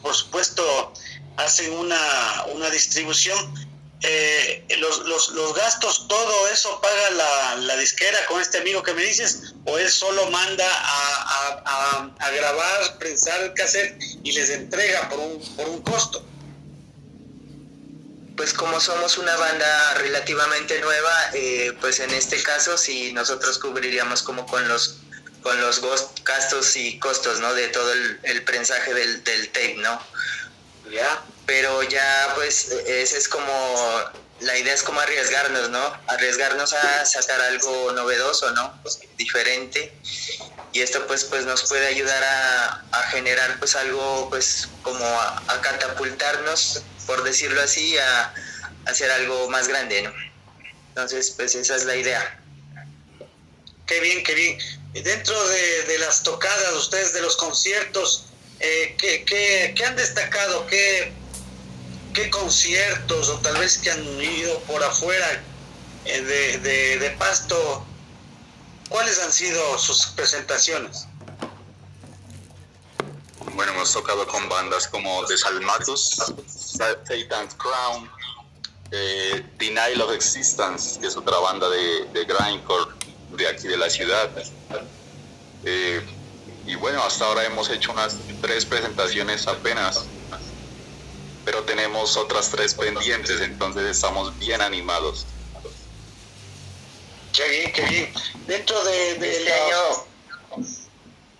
por 0.02 0.14
supuesto 0.14 0.92
hacen 1.37 1.72
una, 1.72 2.44
una 2.52 2.70
distribución, 2.70 3.68
eh, 4.02 4.64
los, 4.78 5.00
los, 5.07 5.31
los, 5.31 5.54
gastos, 5.54 6.07
todo 6.07 6.48
eso 6.48 6.81
paga 6.81 7.11
la, 7.11 7.57
la, 7.57 7.76
disquera 7.76 8.18
con 8.26 8.40
este 8.40 8.59
amigo 8.59 8.81
que 8.83 8.94
me 8.94 9.02
dices, 9.02 9.54
o 9.64 9.76
él 9.76 9.90
solo 9.90 10.31
manda 10.31 10.64
a, 10.64 11.62
a, 11.64 12.11
a, 12.18 12.31
grabar, 12.31 12.98
prensar 12.98 13.40
el 13.42 13.54
cassette 13.54 14.00
y 14.22 14.33
les 14.33 14.50
entrega 14.50 15.09
por 15.09 15.18
un, 15.18 15.57
por 15.57 15.68
un 15.68 15.83
costo. 15.83 16.24
Pues 18.38 18.55
como 18.55 18.81
somos 18.81 19.18
una 19.18 19.37
banda 19.37 19.94
relativamente 19.94 20.81
nueva, 20.81 21.31
eh, 21.35 21.77
pues 21.81 21.98
en 21.98 22.11
este 22.11 22.40
caso 22.40 22.79
sí 22.79 23.12
nosotros 23.12 23.59
cubriríamos 23.59 24.22
como 24.22 24.46
con 24.46 24.66
los 24.68 25.01
con 25.42 25.61
los 25.61 25.81
gastos 26.24 26.77
y 26.77 26.98
costos, 26.98 27.40
¿no? 27.40 27.53
De 27.55 27.68
todo 27.68 27.92
el, 27.92 28.44
prensaje 28.44 28.94
del, 28.94 29.22
del, 29.24 29.48
tape, 29.48 29.77
¿no? 29.79 30.01
Ya. 30.90 31.22
Pero 31.46 31.83
ya, 31.85 32.33
pues, 32.35 32.70
ese 32.87 33.18
es 33.18 33.29
como, 33.29 33.46
la 34.40 34.57
idea 34.57 34.74
es 34.74 34.83
como 34.83 35.01
arriesgarnos, 35.01 35.70
¿no? 35.70 35.92
Arriesgarnos 36.07 36.72
a 36.72 37.05
sacar 37.05 37.40
algo 37.40 37.92
novedoso, 37.92 38.51
¿no? 38.53 38.81
Pues, 38.83 39.01
diferente. 39.16 39.92
Y 40.72 40.81
esto, 40.81 41.07
pues, 41.07 41.24
pues 41.24 41.44
nos 41.44 41.68
puede 41.68 41.87
ayudar 41.87 42.22
a, 42.22 42.85
a 42.92 43.03
generar, 43.11 43.59
pues, 43.59 43.74
algo, 43.74 44.29
pues, 44.31 44.68
como 44.83 45.05
a, 45.05 45.61
catapultarnos 45.62 46.83
por 47.09 47.24
decirlo 47.24 47.61
así, 47.62 47.96
a, 47.96 48.35
hacer 48.85 49.11
algo 49.11 49.48
más 49.48 49.66
grande, 49.66 50.03
¿no? 50.03 50.12
Entonces, 50.90 51.31
pues 51.31 51.55
esa 51.55 51.77
es 51.77 51.85
la 51.85 51.96
idea. 51.96 52.40
Qué 53.87 54.01
bien, 54.01 54.22
qué 54.22 54.35
bien. 54.35 54.59
Dentro 54.92 55.48
de, 55.48 55.98
las 55.98 56.22
tocadas, 56.22 56.74
ustedes 56.74 57.14
de 57.14 57.22
los 57.22 57.37
conciertos, 57.37 58.27
eh, 58.61 58.96
¿qué, 58.98 59.85
han 59.87 59.96
destacado? 59.96 60.66
¿Qué, 60.66 61.12
¿Qué 62.18 62.31
conciertos 62.31 63.28
o 63.28 63.38
tal 63.38 63.57
vez 63.59 63.78
que 63.78 63.92
han 63.92 64.02
ido 64.20 64.59
por 64.62 64.83
afuera 64.83 65.40
eh, 66.04 66.20
de, 67.00 67.11
Pasto? 67.16 67.87
¿Cuáles 68.88 69.22
han 69.22 69.31
sido 69.31 69.78
sus 69.78 70.07
presentaciones? 70.07 71.07
Bueno, 73.54 73.70
hemos 73.70 73.92
tocado 73.92 74.26
con 74.26 74.48
bandas 74.48 74.88
como 74.88 75.24
The 75.26 75.38
Salmatos, 75.38 76.16
Satan's 76.48 77.54
Crown, 77.54 78.11
eh, 78.90 79.46
Denial 79.57 80.00
of 80.00 80.11
Existence, 80.11 80.98
que 80.98 81.07
es 81.07 81.16
otra 81.16 81.38
banda 81.38 81.68
de, 81.70 82.04
de 82.07 82.24
grindcore 82.24 82.96
de 83.37 83.46
aquí 83.46 83.68
de 83.68 83.76
la 83.76 83.88
ciudad. 83.88 84.28
Eh, 85.62 86.04
y 86.66 86.74
bueno, 86.74 87.00
hasta 87.00 87.26
ahora 87.26 87.44
hemos 87.44 87.70
hecho 87.70 87.92
unas 87.92 88.16
tres 88.42 88.64
presentaciones 88.66 89.46
apenas, 89.46 90.07
pero 91.50 91.64
tenemos 91.64 92.14
otras 92.18 92.50
tres 92.50 92.74
pendientes, 92.74 93.40
entonces 93.40 93.84
estamos 93.84 94.38
bien 94.38 94.61
animados. 94.61 95.24
Qué 97.32 97.48
bien, 97.48 97.72
qué 97.72 97.82
bien. 97.87 98.12
Dentro 98.46 98.84
de, 98.84 99.14
de 99.14 99.32
este 99.38 99.50
año 99.54 100.66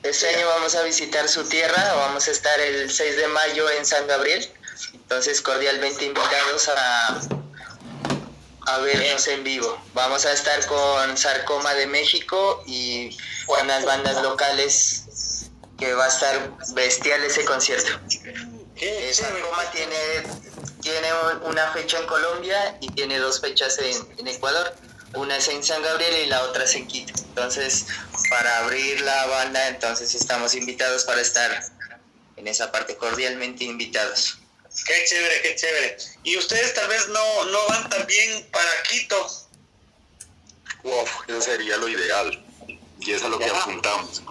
este 0.03 0.35
año 0.35 0.47
vamos 0.47 0.75
a 0.77 0.83
visitar 0.85 1.29
su 1.29 1.47
tierra, 1.47 1.93
vamos 1.95 2.27
a 2.27 2.31
estar 2.31 2.59
el 2.59 2.91
6 2.91 3.17
de 3.19 3.29
mayo 3.29 3.69
en 3.69 3.85
San 3.85 4.07
Gabriel, 4.07 4.51
entonces 4.95 5.43
cordialmente 5.43 6.07
invitados 6.07 6.71
a, 6.71 7.21
a 8.63 8.79
vernos 8.79 9.29
en 9.29 9.45
vivo. 9.45 9.79
Vamos 9.93 10.25
a 10.25 10.33
estar 10.33 10.65
con 10.69 11.19
Sarcoma 11.19 11.75
de 11.75 11.87
México 11.87 12.63
y 12.67 13.15
unas 13.63 13.85
bandas 13.85 14.23
locales 14.23 15.51
que 15.79 15.93
va 15.93 16.07
a 16.07 16.09
estar 16.09 16.57
bestial 16.73 17.23
ese 17.25 17.45
concierto. 17.45 18.01
Eh, 18.81 19.11
Sarcoma 19.13 19.71
tiene, 19.73 19.97
tiene 20.81 21.09
una 21.43 21.73
fecha 21.73 21.99
en 21.99 22.07
Colombia 22.07 22.79
y 22.81 22.89
tiene 22.93 23.19
dos 23.19 23.41
fechas 23.41 23.79
en, 23.79 23.97
en 24.19 24.29
Ecuador. 24.29 24.75
Una 25.15 25.37
es 25.37 25.49
en 25.49 25.65
San 25.65 25.83
Gabriel 25.83 26.27
y 26.27 26.27
la 26.27 26.43
otra 26.45 26.65
es 26.65 26.75
en 26.75 26.87
Quito. 26.87 27.13
Entonces, 27.17 27.87
para 28.31 28.59
abrir 28.59 29.01
la 29.01 29.27
banda, 29.27 29.69
entonces 29.69 30.15
estamos 30.15 30.55
invitados 30.55 31.05
para 31.05 31.21
estar 31.21 31.63
en 32.37 32.47
esa 32.47 32.71
parte, 32.71 32.97
cordialmente 32.97 33.65
invitados. 33.65 34.39
Qué 34.87 35.05
chévere, 35.07 35.43
qué 35.43 35.57
chévere. 35.57 35.97
Y 36.23 36.37
ustedes 36.37 36.75
tal 36.75 36.89
vez 36.89 37.09
no, 37.09 37.45
no 37.47 37.59
van 37.69 37.89
también 37.89 38.49
para 38.53 38.71
Quito. 38.89 39.49
Wow, 40.85 41.05
eso 41.27 41.43
sería 41.43 41.77
lo 41.79 41.89
ideal. 41.89 42.45
Y 43.01 43.13
eso 43.13 43.25
es 43.25 43.31
lo 43.31 43.39
que 43.39 43.47
apuntamos. 43.47 44.23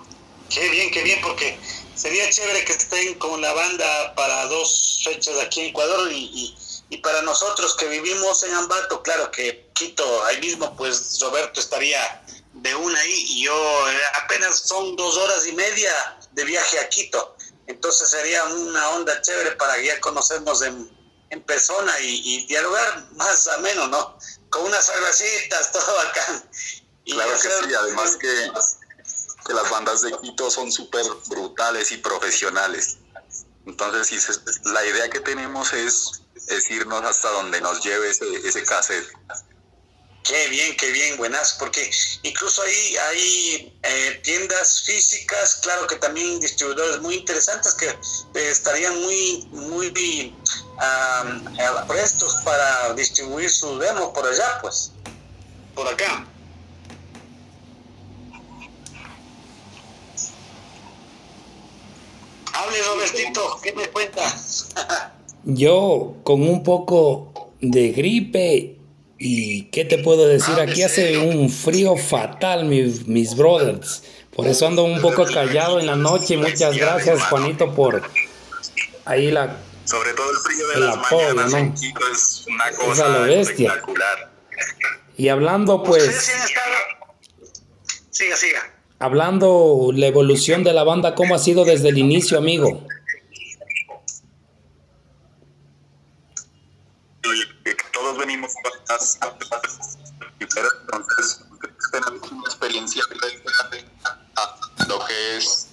Qué 0.49 0.69
bien, 0.69 0.91
qué 0.91 1.03
bien, 1.03 1.19
porque 1.21 1.57
sería 1.97 2.29
chévere 2.29 2.63
que 2.63 2.73
estén 2.73 3.15
con 3.15 3.41
la 3.41 3.51
banda 3.53 4.15
para 4.15 4.45
dos 4.45 5.01
fechas 5.03 5.38
aquí 5.39 5.62
en 5.62 5.65
Ecuador 5.67 6.12
y, 6.12 6.55
y 6.89 6.97
para 6.97 7.21
nosotros 7.23 7.75
que 7.75 7.88
vivimos 7.88 8.43
en 8.43 8.53
Ambato, 8.53 9.01
claro 9.03 9.29
que 9.31 9.67
Quito, 9.73 10.23
ahí 10.25 10.39
mismo, 10.39 10.75
pues 10.75 11.19
Roberto 11.21 11.60
estaría 11.60 12.23
de 12.53 12.75
una 12.75 12.99
ahí 12.99 13.25
y 13.29 13.43
yo 13.45 13.89
eh, 13.89 14.01
apenas 14.23 14.60
son 14.60 14.95
dos 14.95 15.17
horas 15.17 15.45
y 15.47 15.51
media 15.53 15.91
de 16.31 16.45
viaje 16.45 16.79
a 16.79 16.89
Quito. 16.89 17.36
Entonces 17.67 18.10
sería 18.10 18.43
una 18.45 18.89
onda 18.91 19.21
chévere 19.21 19.51
para 19.57 19.77
ya 19.81 19.99
conocernos 19.99 20.62
en, 20.62 20.89
en 21.29 21.43
persona 21.43 21.93
y, 21.99 22.45
dialogar 22.47 23.12
más 23.12 23.47
o 23.47 23.62
menos, 23.62 23.89
¿no? 23.89 24.17
Con 24.49 24.63
unas 24.63 24.86
cervecitas, 24.86 25.71
todo 25.73 25.99
acá. 25.99 26.43
claro 27.05 27.31
que 27.33 27.38
sí, 27.38 27.73
además 27.73 28.15
que, 28.15 28.51
que 29.47 29.53
las 29.53 29.69
bandas 29.69 30.01
de 30.01 30.12
Quito 30.21 30.51
son 30.51 30.71
súper 30.71 31.05
brutales 31.29 31.91
y 31.93 31.97
profesionales. 31.97 32.97
Entonces, 33.65 34.41
la 34.65 34.86
idea 34.86 35.10
que 35.10 35.21
tenemos 35.21 35.73
es, 35.73 36.21
es 36.47 36.69
irnos 36.69 37.03
hasta 37.03 37.29
donde 37.31 37.62
nos 37.62 37.83
lleve 37.83 38.10
ese, 38.10 38.25
ese 38.45 38.63
cassette. 38.63 39.07
Qué 40.23 40.49
bien, 40.49 40.75
qué 40.75 40.91
bien, 40.91 41.15
buenas, 41.15 41.55
porque 41.57 41.89
incluso 42.23 42.62
ahí 42.62 42.97
hay 42.97 43.79
eh, 43.83 44.21
tiendas 44.25 44.83
físicas, 44.83 45.60
claro 45.63 45.88
que 45.88 45.95
también 45.95 46.41
distribuidores 46.41 46.99
muy 46.99 47.15
interesantes 47.15 47.73
que 47.75 47.88
eh, 47.88 48.51
estarían 48.51 48.99
muy, 48.99 49.47
muy 49.51 49.89
prestos 51.88 52.33
para 52.43 52.93
distribuir 52.93 53.49
su 53.49 53.79
demo 53.79 54.12
por 54.12 54.25
allá, 54.25 54.60
pues, 54.62 54.91
por 55.73 55.88
acá. 55.88 56.27
Hable, 62.57 62.81
Robertito, 62.81 63.59
¿qué 63.61 63.71
me 63.73 63.87
cuentas? 63.89 64.69
Yo, 65.43 66.15
con 66.23 66.41
un 66.41 66.63
poco 66.63 67.51
de 67.61 67.91
gripe 67.91 68.77
y 69.19 69.63
qué 69.65 69.85
te 69.85 69.99
puedo 69.99 70.27
decir, 70.27 70.55
ah, 70.57 70.63
aquí 70.63 70.81
hace 70.81 71.19
un 71.19 71.49
frío 71.49 71.95
fatal, 71.95 72.65
mis, 72.65 73.07
mis 73.07 73.35
brothers. 73.35 74.03
Por 74.35 74.47
eso 74.47 74.65
ando 74.67 74.83
un 74.83 75.01
poco 75.01 75.25
callado 75.25 75.79
en 75.79 75.85
la 75.85 75.95
noche. 75.95 76.35
Muchas 76.37 76.75
gracias, 76.75 77.23
Juanito, 77.23 77.73
por 77.73 78.01
ahí 79.05 79.31
la. 79.31 79.57
Sobre 79.85 80.13
todo 80.13 80.29
el 80.31 80.37
frío 80.37 80.67
de 80.67 80.79
las 80.79 80.97
apoyo, 80.97 81.35
mañanas 81.35 81.51
¿no? 81.51 81.57
en 81.59 81.73
Quito 81.73 82.07
es 82.11 82.45
una 82.47 82.71
cosa 82.71 83.19
bestia. 83.19 83.69
espectacular. 83.69 84.31
Y 85.15 85.29
hablando, 85.29 85.83
pues. 85.83 86.31
Siga, 88.11 88.35
siga. 88.35 88.76
Hablando 88.99 89.91
la 89.93 90.07
evolución 90.07 90.63
de 90.63 90.73
la 90.73 90.83
banda, 90.83 91.13
¿cómo 91.13 91.36
ha 91.36 91.39
sido 91.39 91.65
desde 91.65 91.89
el 91.89 91.97
inicio, 91.97 92.38
amigo? 92.38 92.83
todos 97.93 98.17
venimos 98.17 98.53
entonces 100.39 101.43
tenemos 101.91 102.31
una 102.31 102.43
experiencia 102.43 103.03
lo 104.88 105.05
que 105.05 105.38
es 105.38 105.67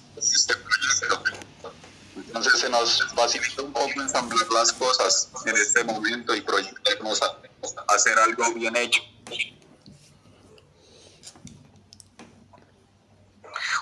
entonces 2.15 2.59
se 2.59 2.69
nos 2.69 3.01
facilita 3.13 3.61
un 3.61 3.71
poco 3.71 4.01
ensamblar 4.01 4.47
las 4.51 4.73
cosas 4.73 5.29
en 5.45 5.55
este 5.55 5.83
momento 5.83 6.35
y 6.35 6.41
proyectarnos 6.41 7.21
a, 7.21 7.37
hacer 7.87 8.17
algo 8.19 8.53
bien 8.53 8.75
hecho. 8.75 9.01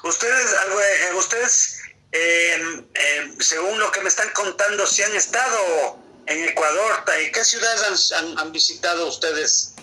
Ustedes, 0.04 0.54
eh, 0.54 1.16
ustedes 1.16 1.84
eh, 2.14 3.34
según 3.40 3.80
lo 3.80 3.92
que 3.92 4.02
me 4.02 4.08
están 4.08 4.30
contando, 4.34 4.86
si 4.86 5.02
han 5.02 5.16
estado 5.16 5.98
en 6.28 6.48
Ecuador, 6.48 7.04
¿qué 7.34 7.44
ciudades 7.44 8.12
han, 8.12 8.52
visitado 8.52 9.08
ustedes? 9.08 9.74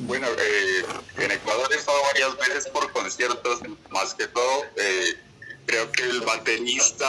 Bueno, 0.00 0.26
eh, 0.36 0.84
en 1.18 1.30
Ecuador 1.30 1.72
he 1.72 1.76
estado 1.76 2.02
varias 2.02 2.36
veces 2.36 2.66
por 2.66 2.92
conciertos, 2.92 3.60
más 3.90 4.12
que 4.14 4.26
todo. 4.26 4.64
Eh, 4.76 5.16
creo 5.66 5.90
que 5.92 6.02
el 6.02 6.20
baterista 6.22 7.06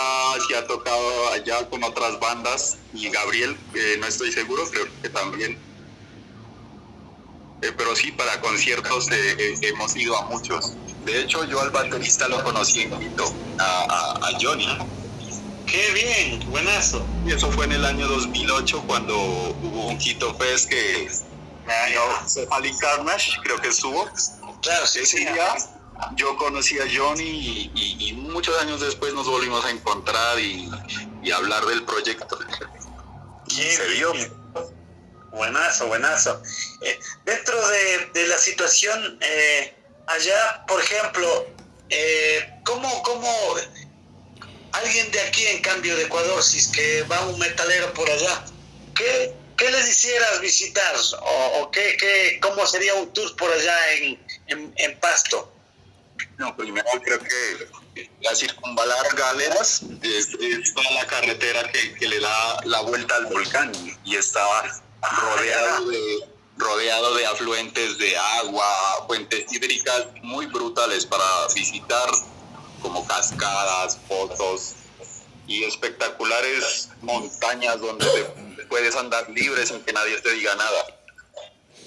se 0.48 0.56
ha 0.56 0.68
tocado 0.68 1.30
allá 1.30 1.68
con 1.68 1.84
otras 1.84 2.20
bandas 2.20 2.78
y 2.94 3.10
Gabriel, 3.10 3.58
no 3.98 4.06
estoy 4.06 4.32
seguro, 4.32 4.70
creo 4.70 4.88
que 5.02 5.10
también. 5.10 5.73
Pero 7.72 7.96
sí, 7.96 8.12
para 8.12 8.40
conciertos 8.42 9.08
hemos 9.62 9.96
ido 9.96 10.18
a 10.18 10.26
muchos. 10.26 10.74
De 11.06 11.22
hecho, 11.22 11.44
yo 11.46 11.62
al 11.62 11.72
baterista 11.72 12.28
lo 12.28 12.44
conocí 12.44 12.82
en 12.82 13.00
Quito, 13.00 13.34
a, 13.60 14.20
a 14.22 14.38
Johnny 14.42 14.68
Qué 15.74 15.92
bien, 15.92 16.52
buenazo. 16.52 17.04
Y 17.26 17.32
eso 17.32 17.52
fue 17.52 17.66
en 17.66 17.72
el 17.72 17.86
año 17.86 18.08
2008 18.08 18.84
cuando 18.86 19.18
hubo 19.18 19.88
un 19.88 19.98
Quito 19.98 20.34
Fest 20.36 20.70
que 20.70 21.10
ah, 21.68 22.26
Ali 22.52 22.72
Carnage, 22.78 23.32
creo 23.44 23.60
que 23.60 23.70
estuvo. 23.70 24.08
Claro, 24.62 24.86
sí, 24.86 25.06
sí. 25.06 25.26
yo 26.16 26.38
conocí 26.38 26.78
a 26.80 26.84
Johnny 26.94 27.72
y, 27.74 28.14
muchos 28.14 28.56
años 28.62 28.82
después 28.82 29.14
nos 29.14 29.28
volvimos 29.28 29.64
a 29.66 29.72
encontrar 29.72 30.40
y, 30.40 30.70
hablar 31.32 31.66
del 31.66 31.84
proyecto. 31.84 32.38
se 33.48 33.90
dio. 33.96 34.14
Buenazo, 35.34 35.88
buenazo. 35.88 36.42
Eh, 36.82 37.00
dentro 37.26 37.60
de, 37.68 38.28
la 38.28 38.38
situación 38.38 39.18
eh, 39.20 39.74
allá, 40.06 40.64
por 40.68 40.80
ejemplo, 40.80 41.48
eh, 41.90 42.62
¿cómo, 42.64 43.02
¿cómo 43.02 43.56
alguien 44.74 45.12
de 45.12 45.20
aquí, 45.22 45.44
en 45.48 45.62
cambio 45.62 45.96
de 45.96 46.04
Ecuador, 46.04 46.44
si 46.44 46.60
es 46.60 46.68
que 46.68 47.02
va 47.04 47.26
un 47.26 47.40
metalero 47.40 47.92
por 47.96 48.08
allá, 48.12 48.46
¿qué, 48.96 49.34
qué 49.58 49.72
les 49.72 49.90
hicieras 49.90 50.40
visitar? 50.40 50.96
¿O, 51.22 51.72
qué, 51.72 51.98
qué, 52.00 52.40
cómo 52.40 52.68
sería 52.68 52.94
un 52.94 53.12
tour 53.12 53.36
por 53.36 53.52
allá 53.52 53.94
en, 53.94 54.20
en, 54.78 55.00
Pasto? 55.00 55.52
No, 56.38 56.56
primero 56.56 56.88
creo 57.04 57.20
que 57.20 58.08
la 58.22 58.36
circunvalar 58.36 59.16
Galeras 59.16 59.82
es, 60.04 60.74
toda 60.76 60.92
la 60.92 61.08
carretera 61.08 61.72
que, 61.72 61.96
que, 61.96 62.08
le 62.08 62.20
da 62.20 62.62
la 62.66 62.82
vuelta 62.82 63.16
al 63.16 63.26
volcán 63.26 63.72
y 64.06 64.16
estaba 64.16 64.84
rodeado 65.12 65.86
de, 65.90 66.28
rodeado 66.58 67.16
de 67.16 67.26
afluentes 67.26 67.98
de 67.98 68.18
agua, 68.18 69.06
fuentes 69.08 69.52
hídricas 69.52 70.08
muy 70.22 70.46
brutales 70.48 71.06
para 71.06 71.26
visitar, 71.54 72.10
como 72.82 73.06
cascadas, 73.08 73.98
pozos 74.08 74.74
y 75.48 75.64
espectaculares 75.64 76.90
montañas 77.02 77.80
donde 77.80 78.06
puedes 78.70 78.96
andar 78.96 79.30
libre 79.30 79.66
sin 79.66 79.84
que 79.84 79.94
nadie 79.94 80.20
te 80.22 80.32
diga 80.32 80.56
nada. 80.56 80.86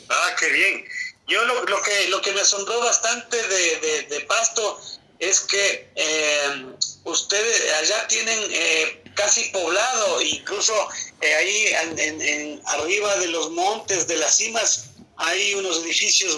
Ah, 0.08 0.30
qué 0.38 0.48
bien. 0.50 0.84
Yo 1.26 1.44
lo, 1.44 1.64
lo 1.64 1.82
que, 1.82 2.08
lo 2.08 2.20
que 2.20 2.32
me 2.32 2.40
asombró 2.40 2.78
bastante 2.80 3.36
de, 3.36 4.06
de, 4.08 4.20
Pasto 4.22 4.80
es 5.18 5.40
que 5.40 5.90
eh, 5.96 6.66
ustedes 7.04 7.72
allá 7.74 8.06
tienen 8.06 8.38
eh, 8.50 9.02
casi 9.16 9.44
poblado, 9.46 10.22
incluso 10.22 10.72
eh, 11.20 11.34
ahí 11.34 12.60
arriba 12.66 13.16
de 13.16 13.26
los 13.28 13.50
montes, 13.50 14.06
de 14.06 14.16
las 14.16 14.36
cimas, 14.36 14.84
hay 15.16 15.54
unos 15.54 15.82
edificios, 15.82 16.36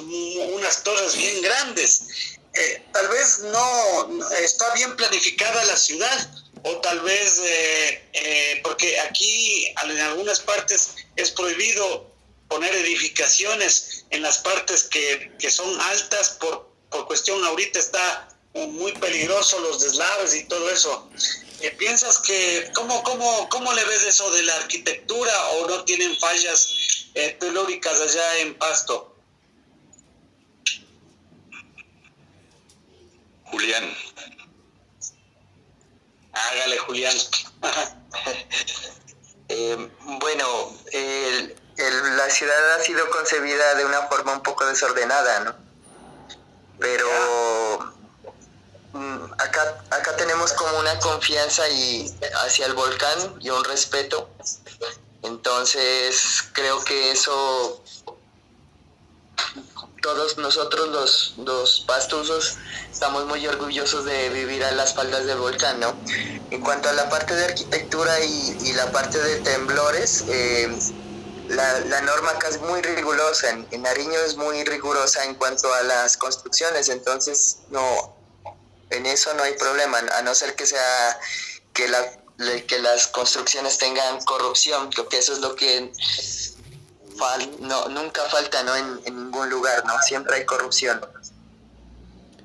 unas 0.55 0.83
torres 0.85 1.17
bien 1.17 1.43
grandes. 1.43 2.03
Eh, 2.55 2.83
tal 2.93 3.09
vez 3.09 3.41
no 3.41 4.31
está 4.39 4.73
bien 4.75 4.97
planificada 4.97 5.63
la 5.65 5.77
ciudad, 5.77 6.31
o 6.63 6.77
tal 6.79 7.01
vez 7.01 7.41
eh, 7.45 8.61
porque 8.63 8.99
aquí 9.01 9.67
en 9.83 9.99
algunas 9.99 10.41
partes 10.41 10.95
es 11.17 11.31
prohibido 11.33 12.11
poner 12.49 12.75
edificaciones 12.75 14.05
en 14.11 14.23
las 14.23 14.39
partes 14.39 14.85
que, 14.85 15.31
que 15.39 15.51
son 15.51 15.81
altas 15.83 16.31
por, 16.41 16.69
por 16.91 17.07
cuestión 17.07 17.45
ahorita 17.45 17.79
está 17.79 18.29
muy 18.55 18.93
peligroso 18.93 19.59
los 19.61 19.81
deslaves 19.81 20.35
y 20.35 20.45
todo 20.45 20.71
eso. 20.71 21.09
¿Piensas 21.77 22.19
que, 22.21 22.71
cómo, 22.75 23.03
cómo, 23.03 23.49
cómo 23.49 23.73
le 23.73 23.85
ves 23.85 24.05
eso 24.05 24.31
de 24.31 24.43
la 24.43 24.55
arquitectura 24.57 25.33
o 25.51 25.69
no 25.69 25.85
tienen 25.85 26.17
fallas 26.19 27.11
eh, 27.15 27.37
telúricas 27.41 28.01
allá 28.01 28.39
en 28.39 28.55
Pasto? 28.57 29.17
Julián. 33.45 33.97
Hágale, 36.33 36.79
Julián. 36.79 37.17
Eh, 39.51 39.89
bueno, 40.21 40.79
la 42.19 42.29
ciudad 42.29 42.75
ha 42.75 42.83
sido 42.83 43.09
concebida 43.09 43.77
de 43.77 43.87
una 43.87 44.03
forma 44.09 44.35
un 44.35 44.43
poco 44.43 44.67
desordenada, 44.67 45.41
¿no? 45.41 45.57
Pero 46.79 47.09
como 50.53 50.79
una 50.79 50.99
confianza 50.99 51.69
y 51.69 52.13
hacia 52.45 52.67
el 52.67 52.75
volcán 52.75 53.37
y 53.41 53.51
un 53.51 53.65
respeto. 53.65 54.29
Entonces 55.23 56.45
creo 56.53 56.83
que 56.85 57.11
eso 57.11 57.83
todos 60.03 60.39
nosotros 60.39 60.89
los, 60.89 61.35
los 61.39 61.81
pastusos 61.81 62.57
estamos 62.91 63.27
muy 63.27 63.47
orgullosos 63.47 64.05
de 64.05 64.29
vivir 64.31 64.65
a 64.65 64.73
las 64.73 64.95
faldas 64.95 65.27
del 65.27 65.39
volcán, 65.39 65.81
¿no? 65.81 65.95
En 66.51 66.61
cuanto 66.63 66.89
a 66.89 66.93
la 66.93 67.09
parte 67.09 67.35
de 67.35 67.45
arquitectura 67.45 68.19
y, 68.21 68.73
la 68.73 68.91
parte 68.93 69.19
de 69.19 69.41
temblores, 69.41 70.25
eh, 70.29 70.69
la, 71.49 71.81
la, 71.81 72.01
norma 72.03 72.31
acá 72.31 72.49
es 72.49 72.61
muy 72.61 72.81
rigurosa, 72.81 73.51
en, 73.51 73.67
en 73.71 73.83
Nariño 73.83 74.19
es 74.25 74.37
muy 74.37 74.63
rigurosa 74.65 75.25
en 75.25 75.35
cuanto 75.35 75.73
a 75.75 75.83
las 75.83 76.17
construcciones, 76.17 76.89
entonces 76.89 77.59
no, 77.71 78.18
en 78.91 79.07
eso 79.07 79.33
no 79.35 79.43
hay 79.43 79.53
problema, 79.55 79.99
a 79.99 80.23
no 80.23 80.35
ser 80.35 80.55
que 80.55 80.67
sea 80.67 81.21
que, 81.73 81.89
la, 81.89 82.05
que 82.67 82.79
las 82.79 83.07
construcciones 83.09 83.79
tengan 83.79 84.23
corrupción, 84.25 84.91
porque 84.95 85.19
eso 85.19 85.33
es 85.33 85.39
lo 85.41 85.55
que 85.55 85.93
no, 87.61 87.89
nunca 87.89 88.25
falta 88.29 88.63
¿no? 88.63 88.77
En, 88.77 89.05
ningún 89.05 89.51
lugar, 89.51 89.85
¿no? 89.85 90.01
Siempre 90.03 90.37
hay 90.37 90.47
corrupción. 90.47 91.05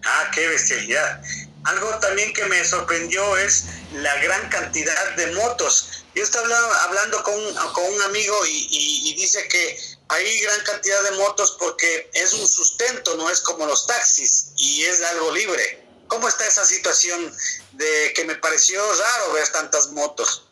Ah, 0.04 0.32
qué 0.34 0.48
bestialidad. 0.48 1.22
Algo 1.64 1.90
también 2.00 2.34
que 2.34 2.44
me 2.46 2.64
sorprendió 2.66 3.38
es 3.38 3.66
la 3.94 4.16
gran 4.22 4.50
cantidad 4.50 5.16
de 5.16 5.28
motos. 5.34 6.04
Yo 6.14 6.24
estaba 6.24 6.84
hablando, 6.84 7.24
con, 7.24 7.34
con 7.74 7.86
un 7.86 8.02
amigo 8.04 8.46
y, 8.46 8.68
y 8.70 9.16
dice 9.16 9.48
que 9.48 9.80
hay 10.10 10.40
gran 10.42 10.62
cantidad 10.62 11.02
de 11.04 11.12
motos 11.12 11.56
porque 11.58 12.10
es 12.14 12.34
un 12.34 12.48
sustento, 12.48 13.16
no 13.16 13.30
es 13.30 13.42
como 13.42 13.66
los 13.66 13.88
taxis 13.88 14.52
y 14.58 14.84
es 14.84 15.02
algo 15.02 15.32
libre. 15.32 15.83
¿Cómo 16.08 16.28
está 16.28 16.46
esa 16.46 16.66
situación 16.66 17.36
de 17.74 18.14
que 18.16 18.26
me 18.26 18.36
pareció 18.36 18.82
raro 18.94 19.34
ver 19.34 19.48
tantas 19.50 19.90
motos? 19.92 20.48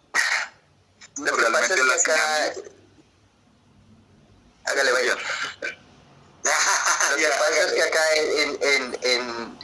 Lo 1.17 1.37
que 1.37 1.43
pasa 1.43 1.73
es 1.75 2.03
que 2.03 2.11
acá... 2.11 2.53
Hágale, 4.65 4.91
vaya. 4.91 5.17
Lo 7.11 7.17
que 7.17 7.27
pasa 7.27 7.63
es 7.65 7.73
que 7.73 7.83
acá 7.83 8.13
en, 8.15 8.57
en, 8.61 8.99
en, 9.01 9.59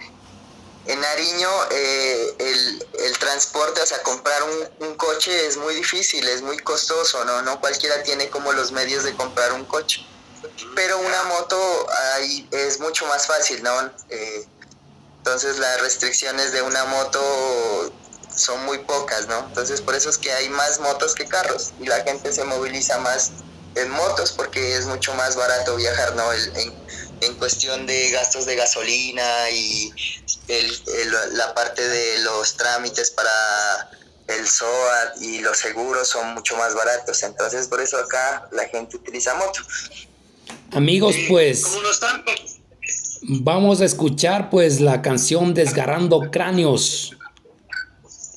en 0.88 1.00
Nariño 1.00 1.50
eh, 1.72 2.36
el, 2.40 2.88
el, 3.00 3.18
transporte, 3.18 3.82
o 3.82 3.86
sea, 3.86 4.02
comprar 4.04 4.44
un, 4.44 4.88
un, 4.88 4.96
coche 4.96 5.48
es 5.48 5.58
muy 5.58 5.74
difícil, 5.76 6.28
es 6.28 6.42
muy 6.42 6.58
costoso, 6.60 7.24
¿no? 7.26 7.42
No 7.42 7.60
cualquiera 7.60 8.04
tiene 8.04 8.30
como 8.30 8.54
los 8.54 8.72
medios 8.72 9.04
de 9.04 9.16
comprar 9.16 9.54
un 9.54 9.66
coche. 9.66 10.06
Pero 10.76 11.00
una 11.00 11.24
moto 11.24 11.88
ahí 12.14 12.48
es 12.52 12.80
mucho 12.80 13.06
más 13.08 13.26
fácil, 13.26 13.64
¿no? 13.64 13.92
Eh, 14.10 14.46
entonces 15.28 15.60
las 15.60 15.82
restricciones 15.82 16.54
de 16.54 16.62
una 16.62 16.86
moto 16.86 17.20
son 18.34 18.64
muy 18.66 18.78
pocas, 18.80 19.28
¿no? 19.28 19.40
Entonces 19.40 19.82
por 19.82 19.94
eso 19.94 20.10
es 20.10 20.18
que 20.18 20.32
hay 20.32 20.48
más 20.48 20.80
motos 20.80 21.14
que 21.16 21.26
carros 21.26 21.74
y 21.82 21.86
la 21.86 22.02
gente 22.04 22.32
se 22.32 22.46
moviliza 22.46 22.98
más 23.00 23.34
en 23.76 23.90
motos 23.90 24.32
porque 24.32 24.78
es 24.78 24.86
mucho 24.86 25.14
más 25.16 25.36
barato 25.36 25.76
viajar, 25.76 26.16
¿no? 26.16 26.32
en, 26.32 26.74
en, 27.20 27.36
cuestión 27.36 27.86
de 27.86 28.10
gastos 28.12 28.46
de 28.46 28.56
gasolina 28.56 29.50
y 29.50 29.92
la 31.34 31.54
parte 31.54 31.86
de 31.86 32.20
los 32.20 32.56
trámites 32.56 33.12
para 33.12 33.90
el 34.28 34.48
SOAT 34.48 35.22
y 35.22 35.40
los 35.40 35.58
seguros 35.58 36.08
son 36.08 36.36
mucho 36.36 36.56
más 36.56 36.74
baratos. 36.74 37.22
Entonces 37.24 37.68
por 37.68 37.82
eso 37.82 37.98
acá 37.98 38.48
la 38.54 38.66
gente 38.70 38.96
utiliza 38.96 39.36
moto. 39.36 39.60
Amigos, 40.72 41.18
pues... 41.28 41.66
¿Cómo 41.66 41.90
están? 41.90 42.24
Vamos 43.24 43.82
a 43.82 43.86
escuchar 43.86 44.50
pues 44.50 44.80
la 44.80 45.02
canción 45.02 45.54
Desgarrando 45.54 46.30
Cráneos. 46.32 47.16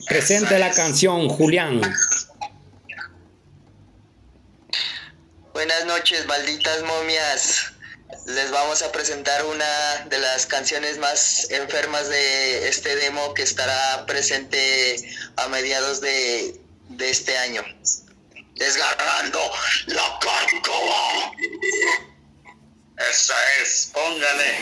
Presente 0.08 0.58
la 0.58 0.70
canción, 0.70 1.28
Julián. 1.28 1.80
Buenas 5.52 5.84
noches, 5.86 6.26
malditas 6.26 6.82
momias. 6.82 7.72
Les 8.26 8.50
vamos 8.50 8.82
a 8.82 8.90
presentar 8.90 9.44
una 9.44 10.06
de 10.08 10.18
las 10.18 10.46
canciones 10.46 10.98
más 10.98 11.50
enfermas 11.50 12.08
de 12.08 12.68
este 12.68 12.96
demo 12.96 13.34
que 13.34 13.42
estará 13.42 14.04
presente 14.06 14.96
a 15.36 15.48
mediados 15.48 16.00
de, 16.00 16.60
de 16.88 17.10
este 17.10 17.36
año. 17.38 17.62
Desgarrando 18.54 19.40
la 19.86 20.18
cárcova. 20.20 21.32
Esa 23.08 23.34
es, 23.62 23.90
póngale. 23.94 24.58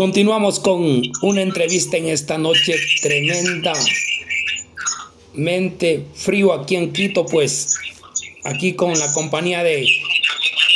Continuamos 0.00 0.60
con 0.60 1.02
una 1.20 1.42
entrevista 1.42 1.98
en 1.98 2.08
esta 2.08 2.38
noche 2.38 2.74
tremenda. 3.02 3.74
Mente 5.34 6.06
frío 6.14 6.54
aquí 6.54 6.76
en 6.76 6.90
Quito, 6.90 7.26
pues 7.26 7.76
aquí 8.44 8.72
con 8.72 8.98
la 8.98 9.12
compañía 9.12 9.62
de 9.62 9.86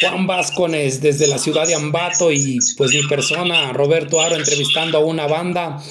Juan 0.02 0.26
Vázquez 0.26 1.00
desde 1.00 1.26
la 1.26 1.38
ciudad 1.38 1.66
de 1.66 1.74
Ambato 1.74 2.30
y 2.30 2.58
pues 2.76 2.92
mi 2.92 3.02
persona, 3.04 3.72
Roberto 3.72 4.20
Aro, 4.20 4.36
entrevistando 4.36 4.98
a 4.98 5.00
una 5.00 5.26
banda 5.26 5.82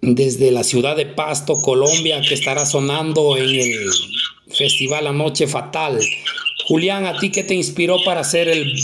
desde 0.00 0.50
la 0.50 0.64
ciudad 0.64 0.96
de 0.96 1.06
Pasto, 1.06 1.54
Colombia, 1.54 2.20
que 2.20 2.34
estará 2.34 2.66
sonando 2.66 3.36
en 3.36 3.48
el 3.48 3.90
Festival 4.48 5.06
Anoche 5.06 5.46
Fatal. 5.46 6.00
Julián, 6.66 7.06
¿a 7.06 7.16
ti 7.16 7.30
qué 7.30 7.44
te 7.44 7.54
inspiró 7.54 8.02
para 8.04 8.24
ser 8.24 8.48
el 8.48 8.74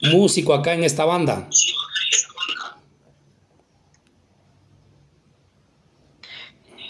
músico 0.00 0.54
acá 0.54 0.72
en 0.72 0.82
esta 0.82 1.04
banda? 1.04 1.50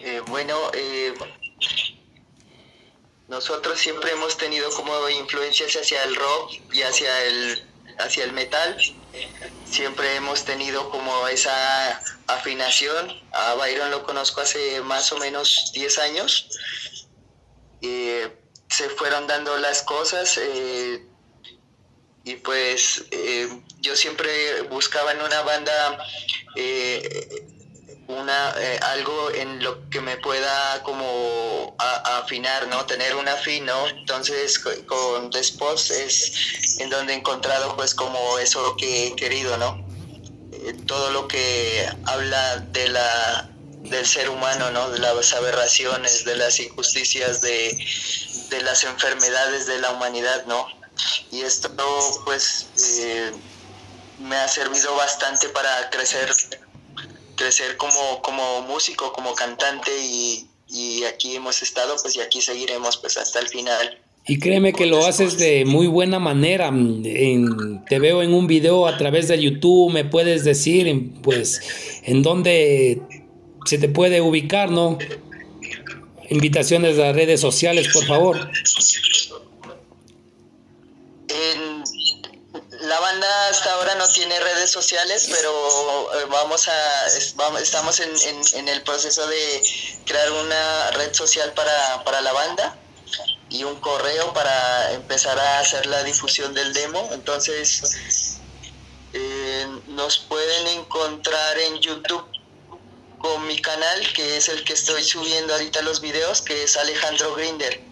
Eh, 0.08 0.22
bueno, 0.28 0.54
eh, 0.72 1.12
nosotros 3.48 3.78
siempre 3.78 4.10
hemos 4.10 4.36
tenido 4.36 4.68
como 4.72 5.08
influencias 5.08 5.76
hacia 5.76 6.02
el 6.02 6.16
rock 6.16 6.54
y 6.72 6.82
hacia 6.82 7.24
el, 7.26 7.64
hacia 8.00 8.24
el 8.24 8.32
metal. 8.32 8.76
Siempre 9.70 10.16
hemos 10.16 10.44
tenido 10.44 10.90
como 10.90 11.28
esa 11.28 12.02
afinación. 12.26 13.08
A 13.32 13.54
Byron 13.54 13.92
lo 13.92 14.02
conozco 14.02 14.40
hace 14.40 14.80
más 14.80 15.12
o 15.12 15.18
menos 15.18 15.70
10 15.74 15.98
años. 16.00 16.48
Eh, 17.82 18.36
se 18.68 18.88
fueron 18.90 19.28
dando 19.28 19.56
las 19.58 19.84
cosas 19.84 20.38
eh, 20.38 21.06
y 22.24 22.34
pues 22.36 23.04
eh, 23.12 23.48
yo 23.78 23.94
siempre 23.94 24.62
buscaba 24.62 25.12
en 25.12 25.22
una 25.22 25.42
banda 25.42 26.04
una 28.08 28.54
eh, 28.58 28.78
algo 28.82 29.30
en 29.32 29.62
lo 29.62 29.88
que 29.90 30.00
me 30.00 30.16
pueda 30.18 30.82
como 30.82 31.74
afinar, 31.78 32.68
¿no? 32.68 32.84
Tener 32.86 33.14
un 33.16 33.28
afín, 33.28 33.66
¿no? 33.66 33.88
Entonces 33.88 34.58
con 34.58 35.30
The 35.30 35.42
Spots 35.42 35.90
es 35.90 36.78
en 36.80 36.90
donde 36.90 37.12
he 37.12 37.16
encontrado 37.16 37.74
pues 37.76 37.94
como 37.94 38.38
eso 38.38 38.76
que 38.76 39.08
he 39.08 39.16
querido, 39.16 39.56
¿no? 39.56 39.84
Eh, 40.52 40.74
todo 40.86 41.10
lo 41.10 41.26
que 41.26 41.88
habla 42.04 42.58
de 42.58 42.88
la 42.88 43.50
del 43.80 44.06
ser 44.06 44.28
humano, 44.30 44.70
¿no? 44.70 44.90
De 44.90 44.98
las 44.98 45.32
aberraciones, 45.34 46.24
de 46.24 46.36
las 46.36 46.58
injusticias, 46.58 47.40
de, 47.40 47.76
de 48.50 48.62
las 48.62 48.84
enfermedades 48.84 49.66
de 49.66 49.78
la 49.78 49.90
humanidad, 49.90 50.44
¿no? 50.46 50.66
Y 51.30 51.42
esto 51.42 51.70
pues 52.24 52.68
eh, 53.00 53.32
me 54.18 54.36
ha 54.36 54.48
servido 54.48 54.94
bastante 54.96 55.48
para 55.50 55.90
crecer 55.90 56.32
crecer 57.36 57.76
como, 57.76 58.22
como 58.22 58.62
músico, 58.62 59.12
como 59.12 59.34
cantante 59.34 59.90
y, 60.02 60.48
y 60.68 61.04
aquí 61.04 61.36
hemos 61.36 61.62
estado 61.62 61.96
pues 62.02 62.16
y 62.16 62.20
aquí 62.20 62.40
seguiremos 62.40 62.96
pues 62.96 63.16
hasta 63.16 63.38
el 63.38 63.48
final. 63.48 64.00
Y 64.28 64.40
créeme 64.40 64.72
que 64.72 64.86
lo 64.86 65.06
haces 65.06 65.38
de 65.38 65.64
muy 65.64 65.86
buena 65.86 66.18
manera. 66.18 66.66
En, 66.66 67.84
te 67.84 68.00
veo 68.00 68.22
en 68.22 68.34
un 68.34 68.48
video 68.48 68.88
a 68.88 68.98
través 68.98 69.28
de 69.28 69.40
YouTube, 69.40 69.92
me 69.92 70.04
puedes 70.04 70.42
decir, 70.42 71.12
pues, 71.22 71.60
en 72.02 72.24
dónde 72.24 73.02
se 73.66 73.78
te 73.78 73.88
puede 73.88 74.20
ubicar, 74.20 74.72
¿no? 74.72 74.98
Invitaciones 76.28 76.98
a 76.98 77.12
redes 77.12 77.40
sociales, 77.40 77.86
por 77.92 78.04
favor. 78.04 78.50
La 82.80 83.00
banda 83.00 83.26
hasta 83.50 83.72
ahora 83.74 83.85
no 83.96 84.08
tiene 84.08 84.38
redes 84.40 84.70
sociales, 84.70 85.28
pero 85.30 86.12
eh, 86.14 86.26
vamos 86.28 86.68
a 86.68 87.06
estamos 87.60 88.00
en, 88.00 88.68
el 88.68 88.82
proceso 88.82 89.26
de 89.26 89.62
crear 90.04 90.30
una 90.32 90.90
red 90.92 91.12
social 91.14 91.52
para, 91.52 92.20
la 92.20 92.32
banda 92.32 92.76
y 93.48 93.64
un 93.64 93.76
correo 93.80 94.32
para 94.32 94.92
empezar 94.92 95.38
a 95.38 95.60
hacer 95.60 95.86
la 95.86 96.02
difusión 96.02 96.54
del 96.54 96.72
demo. 96.72 97.08
Entonces 97.12 98.38
eh, 99.12 99.66
nos 99.88 100.18
pueden 100.18 100.66
encontrar 100.78 101.58
en 101.58 101.78
YouTube 101.78 102.26
con 103.18 103.46
mi 103.46 103.60
canal, 103.60 104.12
que 104.12 104.36
es 104.36 104.48
el 104.48 104.64
que 104.64 104.74
estoy 104.74 105.02
subiendo 105.02 105.54
ahorita 105.54 105.82
los 105.82 106.00
videos, 106.00 106.42
que 106.42 106.62
es 106.62 106.76
Alejandro 106.76 107.34
Grinder. 107.34 107.82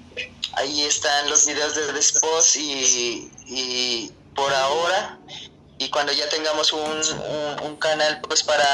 Ahí 0.52 0.82
están 0.82 1.28
los 1.30 1.46
videos 1.46 1.74
de 1.74 1.82
The 1.92 2.60
y, 2.60 3.30
y 3.46 4.12
por 4.34 4.52
ahora 4.52 5.18
y 5.84 5.90
cuando 5.90 6.12
ya 6.12 6.28
tengamos 6.30 6.72
un, 6.72 7.02
un, 7.62 7.76
canal 7.76 8.20
pues 8.22 8.42
para, 8.42 8.66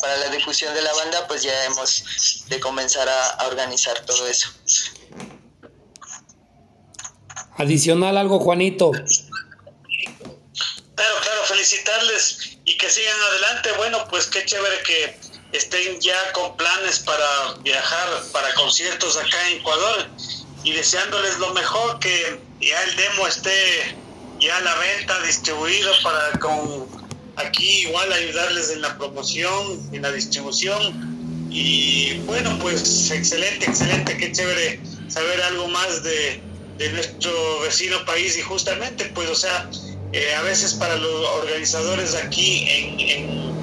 para, 0.00 0.16
la 0.18 0.28
difusión 0.28 0.72
de 0.74 0.82
la 0.82 0.94
banda 0.94 1.26
pues 1.26 1.42
ya 1.42 1.64
hemos 1.64 2.44
de 2.48 2.60
comenzar 2.60 3.08
a, 3.08 3.48
organizar 3.48 3.98
todo 4.06 4.28
eso. 4.28 4.48
Adicional 7.56 8.16
algo 8.16 8.38
Juanito. 8.38 8.92
Claro 8.92 9.08
claro 10.94 11.42
felicitarles 11.46 12.58
y 12.64 12.76
que 12.76 12.88
sigan 12.90 13.20
adelante. 13.30 13.72
Bueno 13.76 14.06
pues 14.08 14.26
qué 14.26 14.44
chévere 14.44 14.82
que 14.84 15.18
estén 15.52 16.00
ya 16.00 16.32
con 16.32 16.56
planes 16.56 17.00
para 17.00 17.54
viajar 17.62 18.08
para 18.32 18.54
conciertos 18.54 19.16
acá 19.16 19.48
en 19.48 19.56
Ecuador 19.58 20.06
y 20.62 20.70
deseándoles 20.72 21.38
lo 21.38 21.52
mejor 21.54 21.98
que 21.98 22.40
ya 22.60 22.82
el 22.84 22.94
demo 22.96 23.26
esté 23.26 23.96
ya 24.46 24.60
la 24.60 24.74
venta, 24.76 25.20
distribuido 25.22 25.90
para 26.02 26.38
con 26.38 26.86
aquí 27.36 27.82
igual 27.82 28.12
ayudarles 28.12 28.70
en 28.70 28.82
la 28.82 28.96
promoción, 28.96 29.88
en 29.92 30.02
la 30.02 30.12
distribución. 30.12 31.48
Y 31.50 32.18
bueno, 32.26 32.58
pues 32.60 33.10
excelente, 33.10 33.66
excelente, 33.66 34.16
qué 34.16 34.30
chévere 34.32 34.80
saber 35.08 35.40
algo 35.42 35.68
más 35.68 36.02
de, 36.02 36.40
nuestro 36.92 37.32
vecino 37.60 38.04
país 38.04 38.36
y 38.36 38.42
justamente, 38.42 39.06
pues, 39.14 39.30
o 39.30 39.34
sea, 39.34 39.70
eh, 40.12 40.34
a 40.34 40.42
veces 40.42 40.74
para 40.74 40.94
los 40.96 41.26
organizadores 41.42 42.14
aquí 42.14 42.66
en, 42.68 43.00
en, 43.00 43.56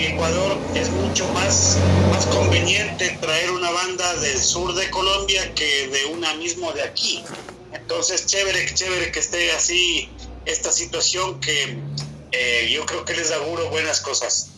Ecuador 0.00 0.56
es 0.74 0.88
mucho 0.90 1.28
más, 1.28 1.78
más 2.10 2.26
conveniente 2.26 3.16
traer 3.20 3.50
una 3.50 3.70
banda 3.70 4.14
del 4.16 4.38
sur 4.38 4.74
de 4.74 4.88
Colombia 4.90 5.54
que 5.54 5.88
de 5.88 6.06
una 6.06 6.34
mismo 6.34 6.72
de 6.72 6.82
aquí. 6.82 7.22
Entonces, 7.72 8.26
chévere, 8.26 8.72
chévere 8.74 9.12
que 9.12 9.20
esté 9.20 9.52
así 9.52 10.08
esta 10.46 10.72
situación 10.72 11.40
que 11.40 11.78
eh, 12.32 12.70
yo 12.72 12.84
creo 12.86 13.04
que 13.04 13.14
les 13.14 13.30
auguro 13.32 13.68
buenas 13.70 14.00
cosas. 14.00 14.50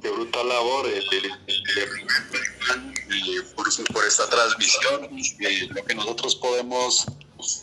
De 0.00 0.10
brutal 0.10 0.48
labor 0.48 0.88
eh, 0.88 1.02
y 3.10 3.40
por, 3.92 4.06
esta 4.06 4.28
transmisión. 4.28 5.08
lo 5.70 5.84
que 5.84 5.94
nosotros 5.94 6.36
podemos 6.36 7.06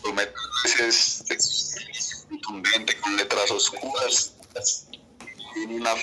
prometer 0.01 0.33
es, 0.81 1.23
contundente, 2.29 2.99
con 2.99 3.15
letras 3.15 3.51
oscuras, 3.51 4.33
una 5.69 5.93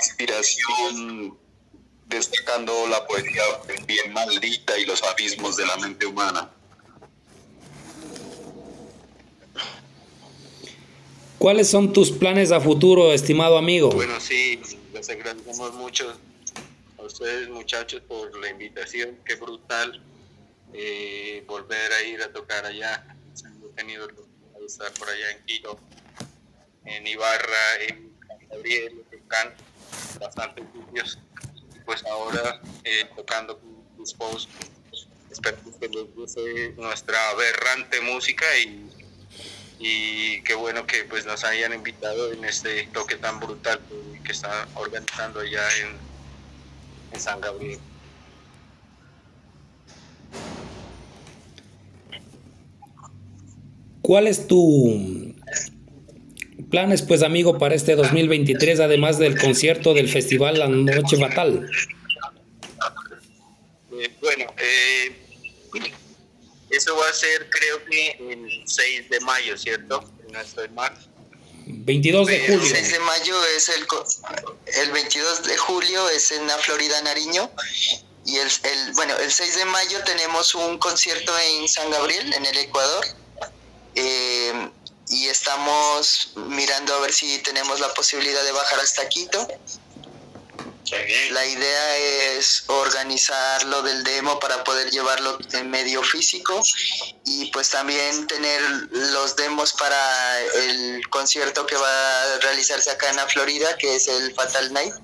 aspiración 0.00 1.38
destacando 2.06 2.86
la 2.88 3.06
poesía 3.06 3.42
bien 3.86 4.12
maldita 4.12 4.78
y 4.78 4.86
los 4.86 5.02
abismos 5.02 5.56
de 5.56 5.66
la 5.66 5.76
mente 5.76 6.06
humana. 6.06 6.50
¿Cuáles 11.38 11.70
son 11.70 11.92
tus 11.92 12.10
planes 12.10 12.50
a 12.50 12.60
futuro, 12.60 13.12
estimado 13.12 13.58
amigo? 13.58 13.90
Bueno, 13.90 14.18
sí, 14.18 14.60
les 14.92 15.08
agradecemos 15.08 15.72
mucho 15.74 16.12
a 16.98 17.02
ustedes 17.02 17.48
muchachos 17.48 18.02
por 18.08 18.36
la 18.40 18.50
invitación, 18.50 19.16
qué 19.24 19.36
brutal 19.36 20.02
eh, 20.72 21.44
volver 21.46 21.92
a 21.92 22.02
ir 22.02 22.20
a 22.22 22.32
tocar 22.32 22.66
allá. 22.66 23.16
Hemos 23.44 23.72
tenido 23.76 24.08
de 24.08 24.14
estar 24.66 24.92
por 24.94 25.08
allá 25.08 25.30
en 25.30 25.44
Quito, 25.44 25.78
en 26.84 27.06
Ibarra, 27.06 27.82
en 27.88 28.12
Gabriel, 28.50 29.04
en 29.12 29.20
Can, 29.28 29.54
bastantes 30.18 30.64
sitios. 30.74 31.18
Pues 31.86 32.04
ahora 32.04 32.60
eh, 32.82 33.08
tocando 33.14 33.56
con 33.60 33.96
tus 33.96 34.12
posts, 34.12 34.48
espero 35.30 35.56
que 35.80 35.88
les 35.88 36.14
guste 36.16 36.74
nuestra 36.76 37.30
aberrante 37.30 38.00
música 38.00 38.44
y 38.58 38.90
y 39.78 40.42
qué 40.42 40.54
bueno 40.54 40.86
que 40.86 41.04
pues 41.04 41.24
nos 41.26 41.44
hayan 41.44 41.72
invitado 41.72 42.32
en 42.32 42.44
este 42.44 42.88
toque 42.92 43.16
tan 43.16 43.38
brutal 43.38 43.80
que, 44.24 44.32
está 44.32 44.68
organizando 44.74 45.40
allá 45.40 45.62
en, 45.82 46.08
San 47.18 47.40
Gabriel. 47.40 47.78
¿Cuál 54.02 54.26
es 54.26 54.46
tu 54.46 55.34
planes, 56.70 57.02
pues 57.02 57.22
amigo, 57.22 57.58
para 57.58 57.74
este 57.74 57.96
2023, 57.96 58.80
además 58.80 59.18
del 59.18 59.38
concierto 59.38 59.94
del 59.94 60.08
festival 60.08 60.58
La 60.58 60.68
Noche 60.68 61.16
Fatal? 61.16 61.68
Eh, 63.92 64.10
bueno, 64.20 64.44
eh, 64.58 65.17
eso 66.70 66.96
va 66.96 67.08
a 67.08 67.12
ser 67.12 67.48
creo 67.50 67.84
que 67.84 68.10
el 68.20 68.62
6 68.66 69.10
de 69.10 69.20
mayo, 69.20 69.56
¿cierto? 69.56 70.04
No 70.30 70.40
estoy 70.40 70.68
mal. 70.70 70.92
22 71.66 72.26
de 72.26 72.40
julio. 72.40 72.62
El 72.62 72.66
6 72.66 72.92
de 72.92 72.98
mayo 73.00 73.44
es 73.56 73.68
el, 73.68 73.86
el 74.82 74.92
22 74.92 75.44
de 75.44 75.56
julio 75.56 76.08
es 76.10 76.32
en 76.32 76.46
la 76.46 76.56
Florida 76.58 77.00
Nariño 77.02 77.50
y 78.24 78.36
el, 78.36 78.48
el, 78.62 78.92
bueno, 78.94 79.16
el 79.18 79.32
6 79.32 79.56
de 79.56 79.64
mayo 79.66 80.02
tenemos 80.04 80.54
un 80.54 80.78
concierto 80.78 81.32
en 81.38 81.68
San 81.68 81.90
Gabriel, 81.90 82.32
en 82.34 82.44
el 82.44 82.58
Ecuador. 82.58 83.06
Eh, 83.94 84.70
y 85.10 85.26
estamos 85.28 86.32
mirando 86.36 86.94
a 86.94 87.00
ver 87.00 87.12
si 87.12 87.38
tenemos 87.38 87.80
la 87.80 87.92
posibilidad 87.94 88.44
de 88.44 88.52
bajar 88.52 88.80
hasta 88.80 89.08
Quito. 89.08 89.48
La 91.30 91.44
idea 91.44 91.96
es 92.36 92.64
organizar 92.66 93.64
lo 93.64 93.82
del 93.82 94.02
demo 94.04 94.38
para 94.38 94.62
poder 94.64 94.90
llevarlo 94.90 95.38
en 95.52 95.70
medio 95.70 96.02
físico 96.02 96.62
y 97.24 97.50
pues 97.50 97.70
también 97.70 98.26
tener 98.26 98.60
los 98.90 99.36
demos 99.36 99.72
para 99.74 100.40
el 100.40 101.08
concierto 101.10 101.66
que 101.66 101.76
va 101.76 102.22
a 102.22 102.38
realizarse 102.38 102.90
acá 102.90 103.10
en 103.10 103.16
la 103.16 103.26
Florida, 103.26 103.76
que 103.76 103.96
es 103.96 104.08
el 104.08 104.34
Fatal 104.34 104.72
Night. 104.72 104.94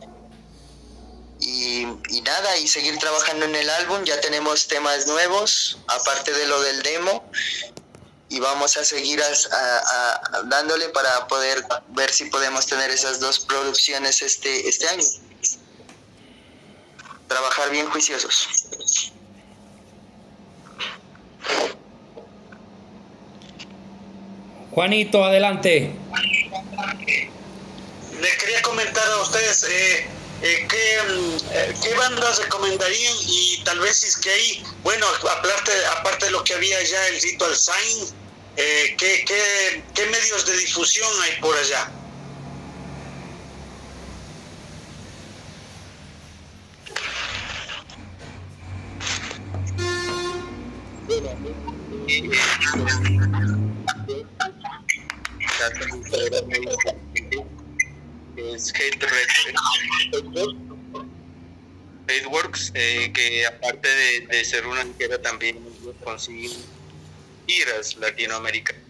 Y, 1.40 1.84
nada, 2.22 2.56
y 2.56 2.68
seguir 2.68 2.98
trabajando 2.98 3.44
en 3.44 3.54
el 3.54 3.68
álbum, 3.68 4.02
ya 4.04 4.18
tenemos 4.20 4.66
temas 4.66 5.06
nuevos, 5.06 5.78
aparte 5.88 6.32
de 6.32 6.46
lo 6.46 6.60
del 6.62 6.82
demo, 6.82 7.30
y 8.30 8.40
vamos 8.40 8.78
a 8.78 8.84
seguir 8.84 9.22
dándole 10.44 10.88
para 10.88 11.28
poder 11.28 11.62
ver 11.88 12.10
si 12.10 12.26
podemos 12.26 12.66
tener 12.66 12.90
esas 12.90 13.20
dos 13.20 13.40
producciones 13.40 14.22
este, 14.22 14.66
este 14.68 14.88
año. 14.88 15.04
Trabajar 17.34 17.68
bien 17.70 17.90
juiciosos. 17.90 18.48
Juanito, 24.70 25.24
adelante. 25.24 25.90
Le 28.20 28.36
quería 28.38 28.62
comentar 28.62 29.04
a 29.10 29.16
ustedes 29.22 29.64
eh, 29.68 30.06
eh, 30.42 30.68
¿qué, 30.70 31.02
mm, 31.08 31.36
eh, 31.50 31.74
¿qué, 31.82 31.94
bandas 31.94 32.38
recomendarían 32.38 33.16
y 33.26 33.64
tal 33.64 33.80
vez 33.80 33.96
si 33.96 34.06
es 34.06 34.16
que 34.18 34.30
hay, 34.30 34.62
bueno, 34.84 35.04
aparte, 35.08 35.72
aparte 35.98 36.26
de 36.26 36.30
lo 36.30 36.44
que 36.44 36.54
había 36.54 36.80
ya 36.84 37.04
el 37.08 37.20
Ritual 37.20 37.56
Sign, 37.56 38.14
eh, 38.56 38.94
¿qué, 38.96 39.24
qué, 39.26 39.82
qué 39.92 40.06
medios 40.06 40.46
de 40.46 40.56
difusión 40.56 41.10
hay 41.24 41.40
por 41.40 41.56
allá? 41.56 41.90
Eh, 62.74 63.12
que 63.12 63.46
aparte 63.46 63.88
de, 63.88 64.20
de, 64.26 64.44
ser 64.44 64.66
una 64.66 64.82
entidad 64.82 65.20
también 65.20 65.58
consigue 66.02 66.56
giras 67.46 67.96
latinoamericanas. 67.96 68.82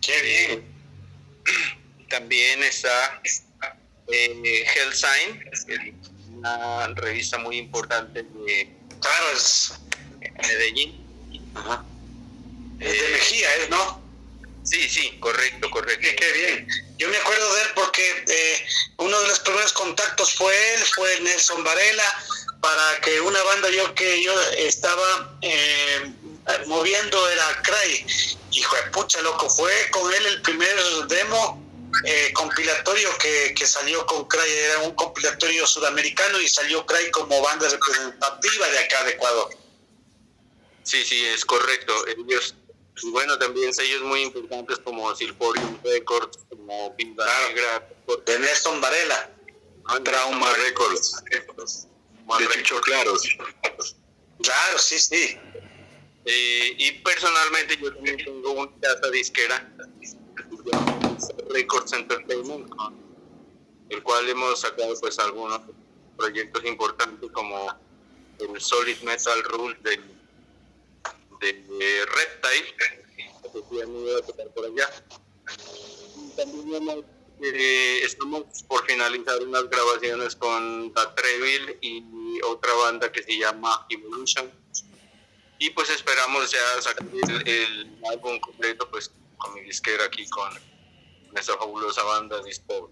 Qué 0.00 0.22
bien. 0.22 0.64
También 2.08 2.62
está 2.62 3.20
eh, 4.08 4.64
Sign 4.92 5.40
una 6.42 6.88
revista 6.94 7.38
muy 7.38 7.56
importante 7.56 8.22
de 8.22 8.68
Medellín. 10.42 11.06
Ajá. 11.54 11.84
Es 12.80 12.92
de 12.92 13.06
eh, 13.06 13.10
Mejía, 13.12 13.54
¿es, 13.56 13.70
no? 13.70 14.02
Sí, 14.64 14.88
sí, 14.88 15.16
correcto, 15.20 15.70
correcto. 15.70 16.08
qué 16.16 16.32
bien. 16.32 16.68
Yo 16.98 17.08
me 17.08 17.16
acuerdo 17.16 17.54
de 17.54 17.62
él 17.62 17.68
porque 17.74 18.24
eh, 18.28 18.66
uno 18.98 19.20
de 19.20 19.28
los 19.28 19.40
primeros 19.40 19.72
contactos 19.72 20.34
fue 20.34 20.52
él, 20.74 20.80
fue 20.94 21.20
Nelson 21.20 21.64
Varela, 21.64 22.24
para 22.62 23.00
que 23.00 23.20
una 23.20 23.42
banda 23.42 23.68
yo 23.70 23.92
que 23.94 24.22
yo 24.22 24.32
estaba 24.56 25.36
eh, 25.42 26.14
moviendo 26.66 27.28
era 27.28 27.62
Cray. 27.62 28.06
Hijo 28.52 28.76
de 28.76 28.82
pucha, 28.92 29.20
loco, 29.22 29.50
fue 29.50 29.72
con 29.90 30.12
él 30.14 30.26
el 30.26 30.42
primer 30.42 30.74
demo 31.08 31.60
eh, 32.04 32.32
compilatorio 32.34 33.10
que, 33.18 33.52
que, 33.54 33.66
salió 33.66 34.06
con 34.06 34.26
Cray, 34.28 34.50
era 34.50 34.78
un 34.78 34.94
compilatorio 34.94 35.66
sudamericano 35.66 36.40
y 36.40 36.48
salió 36.48 36.86
Cray 36.86 37.10
como 37.10 37.42
banda 37.42 37.68
representativa 37.68 38.68
de 38.68 38.78
acá 38.78 39.04
de 39.04 39.10
Ecuador. 39.10 39.50
Sí, 40.84 41.04
sí, 41.04 41.26
es 41.26 41.44
correcto. 41.44 41.92
Ellos 42.06 42.54
bueno, 43.10 43.36
también 43.38 43.74
sellos 43.74 44.02
muy 44.02 44.22
importantes 44.22 44.78
como 44.84 45.14
Silforium 45.16 45.78
Records, 45.82 46.38
como 46.48 46.94
Pinta 46.96 47.24
Negra. 47.48 47.88
De 48.26 48.38
Nelson 48.38 48.80
Varela. 48.80 49.30
Trauma 50.04 50.52
Records. 50.54 51.22
De 52.38 52.48
Chicho 52.54 52.80
Claros. 52.80 53.36
Claro, 54.42 54.78
sí, 54.78 54.98
sí. 54.98 55.38
Eh, 56.24 56.74
y 56.78 56.92
personalmente 57.02 57.76
yo 57.76 57.92
también 57.94 58.16
tengo 58.18 58.52
una 58.52 58.70
casa 58.80 59.10
disquera, 59.10 59.72
Records 61.50 61.92
Entertainment, 61.92 62.72
el 63.88 64.02
cual 64.02 64.28
hemos 64.28 64.60
sacado 64.60 64.94
pues 65.00 65.18
algunos 65.18 65.60
proyectos 66.16 66.64
importantes 66.64 67.30
como 67.32 67.76
el 68.38 68.60
Solid 68.60 69.00
Metal 69.02 69.42
Rule 69.44 69.76
del 69.82 70.00
de 71.40 72.06
Reptile, 72.06 72.76
que 73.68 73.82
han 73.82 73.96
ido 73.96 74.18
a 74.18 74.22
tocar 74.22 74.48
por 74.54 74.66
allá. 74.66 74.88
También 76.36 77.04
eh, 77.40 78.00
estamos 78.04 78.44
por 78.68 78.86
finalizar 78.86 79.40
unas 79.42 79.68
grabaciones 79.68 80.36
con 80.36 80.92
Da 80.92 81.14
Treville 81.14 81.78
y 81.80 82.02
otra 82.42 82.72
banda 82.74 83.10
que 83.10 83.22
se 83.22 83.38
llama 83.38 83.86
Evolution. 83.88 84.50
Y 85.58 85.70
pues 85.70 85.90
esperamos 85.90 86.50
ya 86.50 86.82
sacar 86.82 87.06
el, 87.46 87.96
álbum 88.10 88.38
completo 88.40 88.88
pues 88.90 89.10
con 89.38 89.54
mi 89.54 89.62
disquera 89.62 90.04
aquí 90.04 90.28
con, 90.28 90.52
esta 91.36 91.56
fabulosa 91.56 92.02
banda 92.02 92.42
Dispo. 92.42 92.90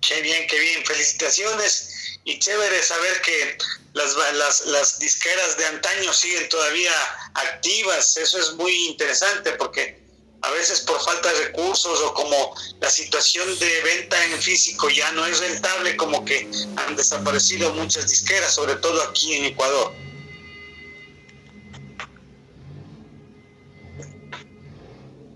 Qué 0.00 0.20
bien, 0.20 0.46
qué 0.48 0.58
bien, 0.58 0.84
felicitaciones 0.84 2.18
y 2.24 2.38
chévere 2.38 2.82
saber 2.82 3.22
que 3.22 3.58
las, 3.92 4.16
las, 4.34 4.66
las 4.66 4.98
disqueras 4.98 5.56
de 5.56 5.66
antaño 5.66 6.12
siguen 6.12 6.48
todavía 6.48 6.92
activas. 7.34 8.16
Eso 8.16 8.38
es 8.38 8.52
muy 8.54 8.74
interesante 8.88 9.52
porque 9.52 10.01
a 10.42 10.50
veces 10.50 10.80
por 10.80 11.00
falta 11.00 11.32
de 11.32 11.46
recursos 11.46 12.00
o 12.00 12.14
como 12.14 12.54
la 12.80 12.90
situación 12.90 13.48
de 13.58 13.80
venta 13.82 14.16
en 14.26 14.40
físico 14.40 14.88
ya 14.90 15.10
no 15.12 15.24
es 15.26 15.40
rentable, 15.40 15.96
como 15.96 16.24
que 16.24 16.48
han 16.76 16.96
desaparecido 16.96 17.72
muchas 17.74 18.08
disqueras, 18.08 18.54
sobre 18.54 18.74
todo 18.76 19.00
aquí 19.02 19.34
en 19.34 19.44
Ecuador. 19.46 19.92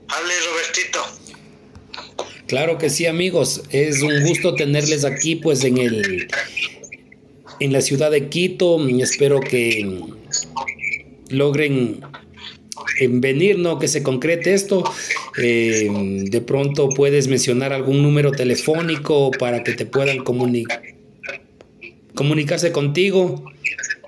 Hable 0.08 0.34
Robertito. 0.50 1.04
Claro 2.46 2.78
que 2.78 2.90
sí, 2.90 3.06
amigos. 3.06 3.62
Es 3.70 4.02
un 4.02 4.24
gusto 4.24 4.54
tenerles 4.54 5.04
aquí, 5.04 5.36
pues, 5.36 5.64
en 5.64 5.78
el 5.78 6.28
en 7.60 7.72
la 7.72 7.80
ciudad 7.80 8.10
de 8.10 8.28
Quito. 8.28 8.78
Espero 9.00 9.40
que 9.40 9.84
logren 11.28 12.02
venir, 13.08 13.58
¿no? 13.58 13.78
Que 13.78 13.88
se 13.88 14.02
concrete 14.02 14.54
esto. 14.54 14.84
Eh, 15.38 15.88
de 15.90 16.40
pronto 16.40 16.88
puedes 16.88 17.28
mencionar 17.28 17.72
algún 17.72 18.02
número 18.02 18.32
telefónico 18.32 19.30
para 19.32 19.62
que 19.62 19.74
te 19.74 19.86
puedan 19.86 20.18
comunicar 20.18 20.82
comunicarse 22.14 22.72
contigo. 22.72 23.44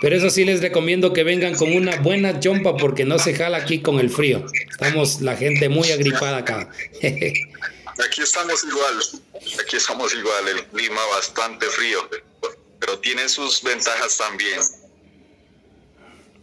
Pero 0.00 0.16
eso 0.16 0.30
sí 0.30 0.44
les 0.44 0.62
recomiendo 0.62 1.12
que 1.12 1.24
vengan 1.24 1.54
con 1.54 1.74
una 1.74 1.96
buena 1.96 2.40
chompa 2.40 2.76
porque 2.76 3.04
no 3.04 3.18
se 3.18 3.34
jala 3.34 3.58
aquí 3.58 3.80
con 3.80 3.98
el 3.98 4.08
frío. 4.08 4.46
Estamos 4.70 5.20
la 5.20 5.36
gente 5.36 5.68
muy 5.68 5.90
agripada 5.90 6.38
acá. 6.38 6.70
aquí 7.02 8.22
estamos 8.22 8.64
igual, 8.64 8.94
aquí 9.60 9.76
estamos 9.76 10.14
igual, 10.14 10.48
el 10.48 10.64
clima 10.66 11.00
bastante 11.16 11.66
frío 11.66 12.08
pero 12.80 12.98
tiene 13.00 13.28
sus 13.28 13.62
ventajas 13.62 14.16
también. 14.16 14.60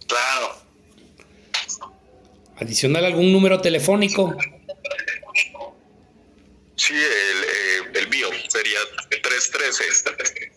Claro. 0.07 0.64
Adicional 2.58 3.06
algún 3.06 3.32
número 3.32 3.62
telefónico. 3.62 4.36
Sí, 6.76 6.93
el, 6.93 7.01
eh, 7.01 7.91
el 8.01 8.10
mío 8.10 8.28
sería 8.49 8.80
313 9.10 10.51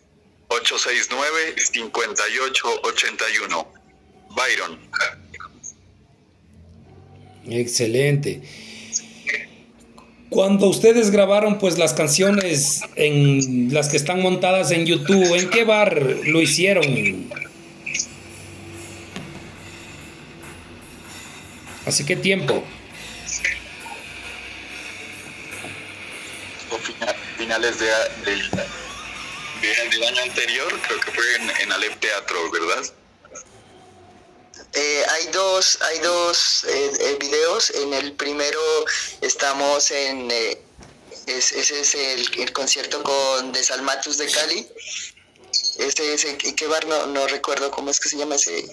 869 0.48 1.54
5881. 1.58 3.72
Byron. 4.30 4.78
Excelente. 7.50 8.42
Cuando 10.28 10.68
ustedes 10.68 11.10
grabaron 11.10 11.58
pues 11.58 11.78
las 11.78 11.94
canciones 11.94 12.82
en 12.96 13.72
las 13.72 13.88
que 13.88 13.96
están 13.96 14.20
montadas 14.20 14.70
en 14.70 14.84
YouTube, 14.84 15.34
¿en 15.34 15.48
qué 15.48 15.64
bar 15.64 16.02
lo 16.02 16.42
hicieron? 16.42 16.84
¿Así 21.88 22.04
qué 22.04 22.16
tiempo? 22.16 22.62
finales 27.38 27.78
de, 27.78 27.86
del 28.26 30.04
año 30.04 30.22
anterior, 30.22 30.80
creo 30.86 31.00
que 31.00 31.10
fue 31.12 31.24
en, 31.62 31.72
Alep 31.72 31.98
Teatro, 31.98 32.50
¿verdad? 32.50 32.84
Eh, 34.74 35.02
hay 35.08 35.28
dos, 35.28 35.78
hay 35.80 35.98
dos 36.00 36.64
eh, 36.64 36.90
eh, 37.00 37.16
videos. 37.20 37.70
En 37.70 37.94
el 37.94 38.12
primero 38.12 38.60
estamos 39.22 39.90
en, 39.90 40.30
ese 41.26 41.58
es 41.58 41.94
el, 41.94 42.52
concierto 42.52 43.02
con 43.02 43.52
Desalmatus 43.52 44.18
de 44.18 44.30
Cali. 44.30 44.68
Ese 45.78 46.12
es, 46.12 46.26
¿qué 46.54 46.66
bar? 46.66 46.86
No, 46.86 47.06
no 47.06 47.26
recuerdo 47.28 47.70
cómo 47.70 47.90
es 47.90 47.98
que 47.98 48.10
se 48.10 48.18
llama 48.18 48.34
ese. 48.34 48.66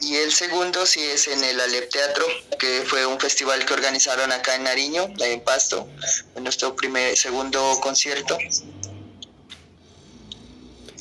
Y 0.00 0.16
el 0.16 0.32
segundo 0.32 0.86
sí 0.86 1.00
es 1.02 1.28
en 1.28 1.44
el 1.44 1.60
Alep 1.60 1.90
Teatro, 1.90 2.26
que 2.58 2.84
fue 2.86 3.04
un 3.04 3.20
festival 3.20 3.64
que 3.66 3.74
organizaron 3.74 4.32
acá 4.32 4.54
en 4.54 4.64
Nariño, 4.64 5.12
en 5.18 5.40
Pasto, 5.40 5.86
en 6.34 6.42
nuestro 6.42 6.74
primer, 6.74 7.16
segundo 7.16 7.78
concierto. 7.80 8.38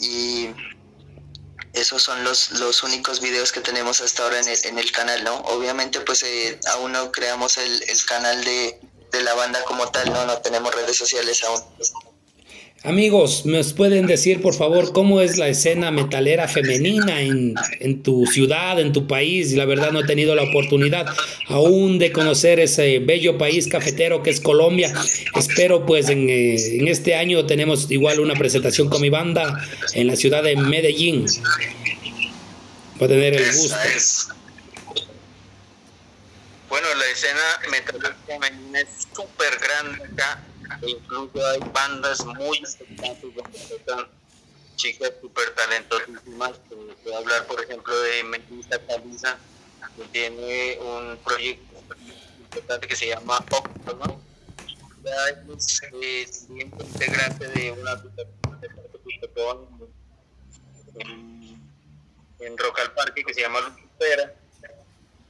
Y 0.01 0.49
esos 1.73 2.03
son 2.03 2.23
los, 2.23 2.51
los 2.51 2.83
únicos 2.83 3.21
videos 3.21 3.51
que 3.51 3.61
tenemos 3.61 4.01
hasta 4.01 4.23
ahora 4.23 4.39
en 4.39 4.47
el, 4.47 4.59
en 4.65 4.79
el 4.79 4.91
canal, 4.91 5.23
¿no? 5.23 5.35
Obviamente 5.45 6.01
pues 6.01 6.23
eh, 6.23 6.59
aún 6.73 6.91
no 6.91 7.11
creamos 7.11 7.57
el, 7.57 7.83
el 7.87 8.05
canal 8.05 8.43
de, 8.43 8.79
de 9.11 9.23
la 9.23 9.33
banda 9.33 9.63
como 9.63 9.89
tal, 9.91 10.11
¿no? 10.11 10.25
No 10.25 10.39
tenemos 10.39 10.73
redes 10.75 10.97
sociales 10.97 11.43
aún. 11.43 11.63
Amigos, 12.83 13.45
¿nos 13.45 13.73
pueden 13.73 14.07
decir 14.07 14.41
por 14.41 14.53
favor 14.53 14.93
cómo 14.93 15.19
es 15.19 15.37
la 15.37 15.49
escena 15.49 15.91
metalera 15.91 16.47
femenina 16.47 17.19
en, 17.19 17.53
en, 17.81 18.01
tu 18.01 18.25
ciudad, 18.25 18.79
en 18.79 18.93
tu 18.93 19.05
país? 19.05 19.51
La 19.51 19.65
verdad 19.65 19.91
no 19.91 19.99
he 19.99 20.05
tenido 20.05 20.33
la 20.33 20.43
oportunidad 20.43 21.05
aún 21.47 21.99
de 21.99 22.13
conocer 22.13 22.61
ese 22.61 22.99
bello 22.99 23.37
país 23.37 23.67
cafetero 23.67 24.23
que 24.23 24.29
es 24.29 24.39
Colombia. 24.39 24.93
Espero 25.35 25.85
pues 25.85 26.07
en, 26.07 26.29
eh, 26.29 26.55
en 26.77 26.87
este 26.87 27.15
año 27.15 27.45
tenemos 27.45 27.91
igual 27.91 28.21
una 28.21 28.35
presentación 28.35 28.87
con 28.87 29.01
mi 29.01 29.09
banda 29.09 29.61
en 29.93 30.07
la 30.07 30.15
ciudad 30.15 30.41
de 30.41 30.55
Medellín. 30.55 31.25
Va 33.01 33.07
a 33.07 33.09
tener 33.09 33.33
el 33.33 33.45
gusto. 33.45 33.75
Bueno, 36.69 36.87
la 36.97 37.05
escena 37.07 37.41
metalera 37.71 38.15
femenina 38.25 38.79
es 38.79 39.05
súper 39.13 39.59
grande 39.59 40.05
acá 40.05 40.45
incluso 40.81 41.47
hay 41.47 41.59
bandas 41.73 42.25
muy 42.25 42.61
están 42.63 44.07
chicas 44.75 45.11
súper 45.21 45.53
talentosísimas. 45.55 46.53
Puedo 47.03 47.17
hablar, 47.17 47.45
por 47.47 47.61
ejemplo, 47.63 47.99
de 47.99 48.23
Melissa 48.23 48.79
Caliza, 48.87 49.37
que 49.97 50.03
tiene 50.05 50.79
un 50.79 51.17
proyecto 51.17 51.83
importante 52.39 52.87
que 52.87 52.95
se 52.95 53.07
llama 53.07 53.37
Octo, 53.51 54.19
Ya 55.03 55.11
es 55.59 55.81
eh, 56.01 56.27
integrante 56.49 57.47
de 57.47 57.71
una 57.71 58.01
en, 60.95 61.61
en 62.39 62.57
Rock 62.57 62.79
al 62.79 62.93
Parque 62.93 63.23
que 63.23 63.33
se 63.33 63.41
llama 63.41 63.59
Lucifera. 63.61 64.33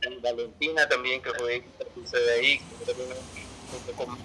En 0.01 0.21
Valentina 0.21 0.87
también, 0.87 1.21
que 1.21 1.31
fue 1.33 1.63
de 2.11 2.31
ahí, 2.31 2.59
que 2.59 3.91
con 3.93 4.17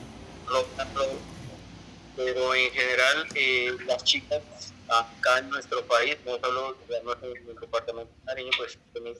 pero 2.16 2.54
en 2.54 2.70
general 2.72 3.26
eh, 3.34 3.76
las 3.86 4.04
chicas 4.04 4.42
acá 4.88 5.38
en 5.38 5.50
nuestro 5.50 5.84
país, 5.86 6.16
no 6.24 6.38
solo 6.38 6.76
en 6.88 7.48
el 7.48 7.56
departamento 7.60 8.12
de 8.18 8.24
Nariño, 8.24 8.50
pues 8.56 8.78
tienen 8.92 9.16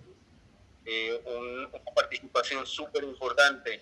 eh, 0.85 1.21
una 1.25 1.95
participación 1.95 2.67
súper 2.67 3.05
importante 3.05 3.81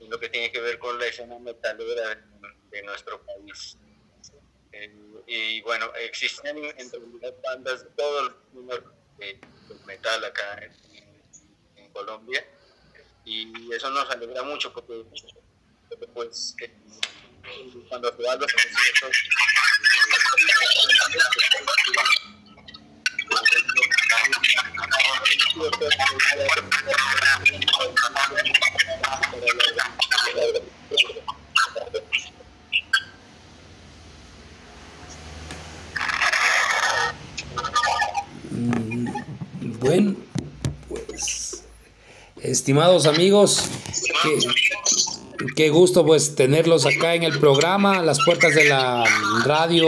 en 0.00 0.10
lo 0.10 0.18
que 0.18 0.28
tiene 0.28 0.50
que 0.50 0.60
ver 0.60 0.78
con 0.78 0.98
la 0.98 1.06
escena 1.06 1.38
metalera 1.38 2.14
de, 2.70 2.82
nuestro 2.82 3.20
país. 3.22 3.78
Eh, 4.72 4.92
y 5.26 5.60
bueno, 5.62 5.92
existen 5.94 6.56
en 6.58 6.90
realidad 6.90 7.34
bandas 7.42 7.84
de 7.84 7.90
todo 7.90 8.26
el 8.26 8.34
número 8.52 8.92
de, 9.18 9.38
metal 9.86 10.24
acá 10.24 10.60
en, 10.62 10.72
en 11.76 11.92
Colombia 11.92 12.44
y 13.24 13.72
eso 13.72 13.88
nos 13.90 14.10
alegra 14.10 14.42
mucho 14.42 14.72
porque 14.72 15.04
pues 16.14 16.54
cuando 17.88 18.08
se 18.08 18.22
conciertos 18.22 19.10
Bueno, 39.80 40.16
pues, 40.88 41.64
estimados 42.40 43.06
amigos, 43.06 43.68
Qué 45.56 45.70
gusto 45.70 46.04
pues 46.04 46.34
tenerlos 46.34 46.84
acá 46.84 47.14
en 47.14 47.22
el 47.22 47.38
programa. 47.38 48.02
Las 48.02 48.18
puertas 48.24 48.54
de 48.56 48.64
la 48.64 49.04
radio 49.44 49.86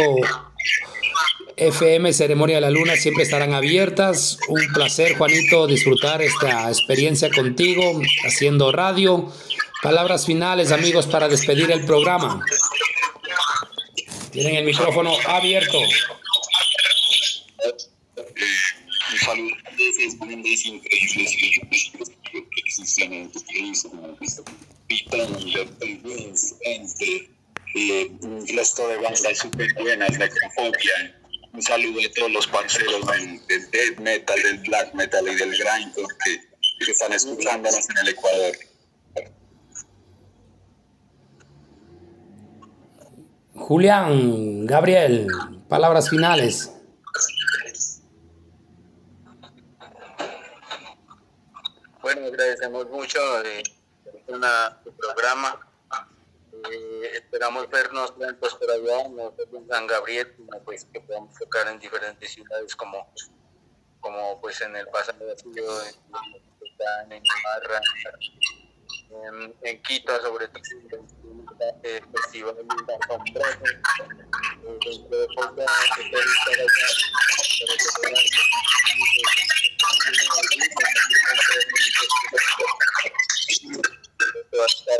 FM 1.56 2.12
Ceremonia 2.12 2.56
de 2.56 2.60
la 2.60 2.70
Luna 2.70 2.94
siempre 2.94 3.24
estarán 3.24 3.52
abiertas. 3.52 4.38
Un 4.48 4.64
placer, 4.72 5.16
Juanito, 5.18 5.66
disfrutar 5.66 6.22
esta 6.22 6.68
experiencia 6.68 7.30
contigo 7.30 8.00
haciendo 8.24 8.70
radio. 8.70 9.32
Palabras 9.82 10.24
finales, 10.24 10.70
amigos, 10.70 11.06
para 11.06 11.28
despedir 11.28 11.72
el 11.72 11.84
programa. 11.84 12.44
Tienen 14.30 14.54
el 14.54 14.64
micrófono 14.64 15.12
abierto. 15.26 15.78
Entre 26.64 27.30
eh, 27.74 28.11
un 28.22 28.47
resto 28.49 28.88
de 28.88 28.97
bandas 28.97 29.38
súper 29.38 29.72
buenas, 29.74 30.18
Necrofobia. 30.18 31.20
Un 31.53 31.62
saludo 31.62 32.01
a 32.01 32.14
todos 32.14 32.30
los 32.32 32.47
parceros 32.47 33.07
del, 33.07 33.70
death 33.70 33.99
metal, 33.99 34.42
del 34.42 34.59
black 34.59 34.94
metal 34.94 35.26
y 35.28 35.34
del 35.34 35.51
grind 35.51 35.94
que, 35.94 36.84
que 36.84 36.90
están 36.90 37.12
escuchándonos 37.12 37.88
en 37.90 37.99
el 37.99 38.09
Ecuador. 38.09 38.57
Julián, 43.55 44.66
Gabriel, 44.66 45.26
palabras 45.68 46.11
finales. 46.11 46.70
Bueno, 52.03 52.26
agradecemos 52.26 52.88
mucho 52.90 53.18
eh, 53.44 53.62
una, 54.28 54.80
programa. 54.98 55.60
Eh, 56.70 57.10
esperamos 57.14 57.68
vernos 57.68 58.12
pronto 58.12 58.58
por 58.58 58.70
allá, 58.70 59.02
en 59.52 59.68
San 59.68 59.86
Gabriel, 59.86 60.34
pues 60.64 60.86
que 60.86 61.00
podamos 61.00 61.34
tocar 61.38 61.68
en 61.68 61.78
diferentes 61.78 62.32
ciudades 62.32 62.74
como, 62.74 63.12
como 64.00 64.40
pues 64.40 64.60
en 64.62 64.74
el 64.74 64.86
pasado 64.88 65.18
en, 65.28 65.36
en 67.12 67.22
Imarra, 67.24 67.80
en, 69.10 69.54
en, 69.62 69.82
Quito 69.82 70.20
sobre 70.20 70.48
todo 70.48 70.62
el 71.82 72.02
festival 72.12 72.56
de 72.56 72.64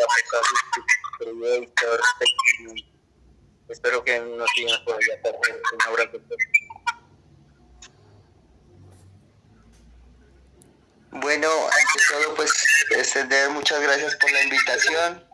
poco 0.05 0.44
Espero 3.68 4.05
que 4.05 4.20
no 4.20 4.47
sigan 4.55 4.84
por 4.84 4.94
allá 4.94 5.18
Un 5.24 5.82
abrazo. 5.88 6.20
Bueno, 11.11 11.49
ante 11.49 12.05
todo, 12.09 12.34
pues 12.34 12.53
extender 12.90 13.51
muchas 13.51 13.80
gracias 13.80 14.14
por 14.16 14.30
la 14.30 14.42
invitación. 14.42 15.24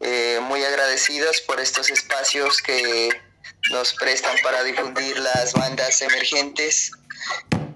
Eh, 0.00 0.38
muy 0.42 0.62
agradecidos 0.62 1.40
por 1.40 1.58
estos 1.58 1.90
espacios 1.90 2.62
que 2.62 3.08
nos 3.70 3.94
prestan 3.94 4.36
para 4.42 4.62
difundir 4.62 5.18
las 5.18 5.54
bandas 5.54 6.00
emergentes 6.02 6.92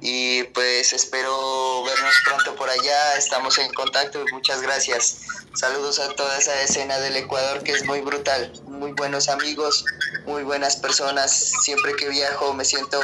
y 0.04 0.42
pues 0.52 0.92
espero 0.92 1.84
vernos 1.84 2.14
pronto 2.24 2.56
por 2.56 2.68
allá, 2.68 3.16
estamos 3.16 3.56
en 3.58 3.72
contacto 3.72 4.24
y 4.28 4.32
muchas 4.32 4.60
gracias. 4.60 5.20
Saludos 5.54 6.00
a 6.00 6.08
toda 6.16 6.36
esa 6.38 6.60
escena 6.60 6.98
del 6.98 7.14
Ecuador 7.14 7.62
que 7.62 7.70
es 7.70 7.86
muy 7.86 8.00
brutal, 8.00 8.52
muy 8.66 8.92
buenos 8.92 9.28
amigos, 9.28 9.84
muy 10.26 10.42
buenas 10.42 10.74
personas. 10.74 11.30
Siempre 11.62 11.94
que 11.94 12.08
viajo 12.08 12.52
me 12.52 12.64
siento 12.64 12.98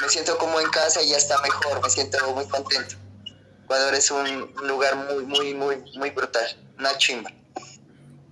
me 0.00 0.08
siento 0.08 0.38
como 0.38 0.58
en 0.58 0.70
casa 0.70 1.02
y 1.02 1.10
ya 1.10 1.18
está 1.18 1.38
mejor, 1.42 1.82
me 1.82 1.90
siento 1.90 2.16
muy 2.34 2.48
contento. 2.48 2.96
Ecuador 3.64 3.94
es 3.94 4.10
un 4.10 4.54
lugar 4.66 4.96
muy, 4.96 5.26
muy, 5.26 5.54
muy, 5.54 5.76
muy 5.98 6.10
brutal, 6.10 6.46
una 6.78 6.96
chimba. 6.96 7.30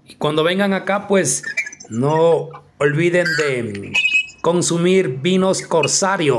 Y 0.07 0.14
cuando 0.14 0.43
vengan 0.43 0.72
acá, 0.72 1.07
pues 1.07 1.43
no 1.91 2.49
olviden 2.78 3.26
de 3.37 3.93
consumir 4.41 5.09
vinos 5.09 5.61
Corsario. 5.61 6.39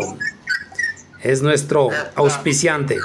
Es 1.25 1.41
nuestro 1.41 1.89
auspiciante. 2.13 2.99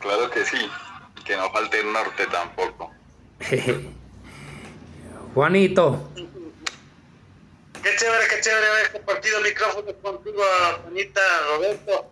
Claro 0.00 0.28
que 0.28 0.44
sí. 0.44 0.58
Que 1.24 1.36
no 1.36 1.52
falte 1.52 1.78
el 1.78 1.92
norte 1.92 2.26
tampoco. 2.26 2.90
Juanito. 5.34 6.10
Qué 7.80 7.90
chévere, 7.96 8.26
qué 8.28 8.40
chévere 8.40 8.66
haber 8.66 8.92
compartido 8.92 9.38
el 9.38 9.44
micrófono 9.44 9.94
contigo, 10.02 10.42
Juanita, 10.82 11.20
Roberto. 11.54 12.10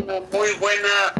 Una 0.00 0.20
muy 0.32 0.54
buena 0.54 1.14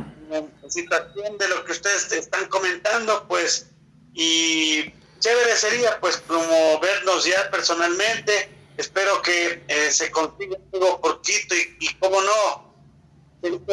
situación 0.69 1.39
de 1.39 1.49
lo 1.49 1.64
que 1.64 1.73
ustedes 1.73 2.11
están 2.11 2.47
comentando, 2.47 3.25
pues, 3.29 3.71
y 4.14 4.93
chévere 5.21 5.55
sería, 5.55 6.01
pues, 6.01 6.17
como 6.27 6.81
vernos 6.81 7.25
ya 7.25 7.49
personalmente. 7.53 8.56
Espero 8.77 9.22
que 9.22 9.64
eh, 9.68 9.91
se 9.91 10.11
consiga 10.11 10.59
algo 10.72 11.01
cortito 11.01 11.55
y, 11.55 11.77
y 11.81 11.95
cómo 11.95 12.20
no, 12.20 12.66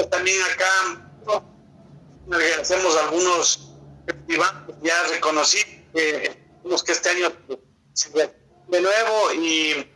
también 0.10 0.42
acá 0.44 1.10
hacemos 2.62 2.96
algunos 2.98 3.70
festivales 4.06 4.76
ya 4.82 5.04
reconocí 5.04 5.60
eh, 5.94 6.40
que 6.86 6.92
este 6.92 7.10
año 7.10 7.32
de 8.68 8.82
nuevo 8.82 9.34
y 9.34 9.90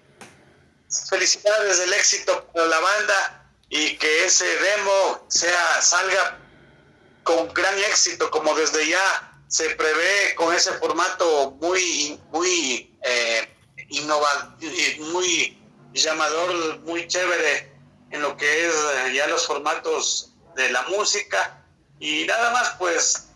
felicidades 1.09 1.79
del 1.79 1.93
éxito 1.93 2.45
para 2.53 2.65
la 2.67 2.79
banda 2.79 3.51
y 3.69 3.97
que 3.97 4.25
ese 4.25 4.45
demo 4.45 5.25
sea 5.29 5.81
salga 5.81 6.39
con 7.23 7.53
gran 7.53 7.77
éxito 7.79 8.29
como 8.31 8.53
desde 8.55 8.87
ya 8.87 9.41
se 9.47 9.69
prevé 9.71 10.35
con 10.35 10.53
ese 10.53 10.73
formato 10.73 11.51
muy 11.61 12.19
muy 12.31 12.97
eh, 13.03 13.56
innovador 13.89 14.57
muy 15.11 15.57
llamador 15.93 16.79
muy 16.81 17.07
chévere 17.07 17.71
en 18.11 18.21
lo 18.21 18.37
que 18.37 18.67
es 18.67 18.73
eh, 18.73 19.13
ya 19.15 19.27
los 19.27 19.45
formatos 19.47 20.33
de 20.55 20.69
la 20.71 20.83
música 20.83 21.63
y 21.99 22.25
nada 22.25 22.51
más 22.51 22.75
pues 22.77 23.27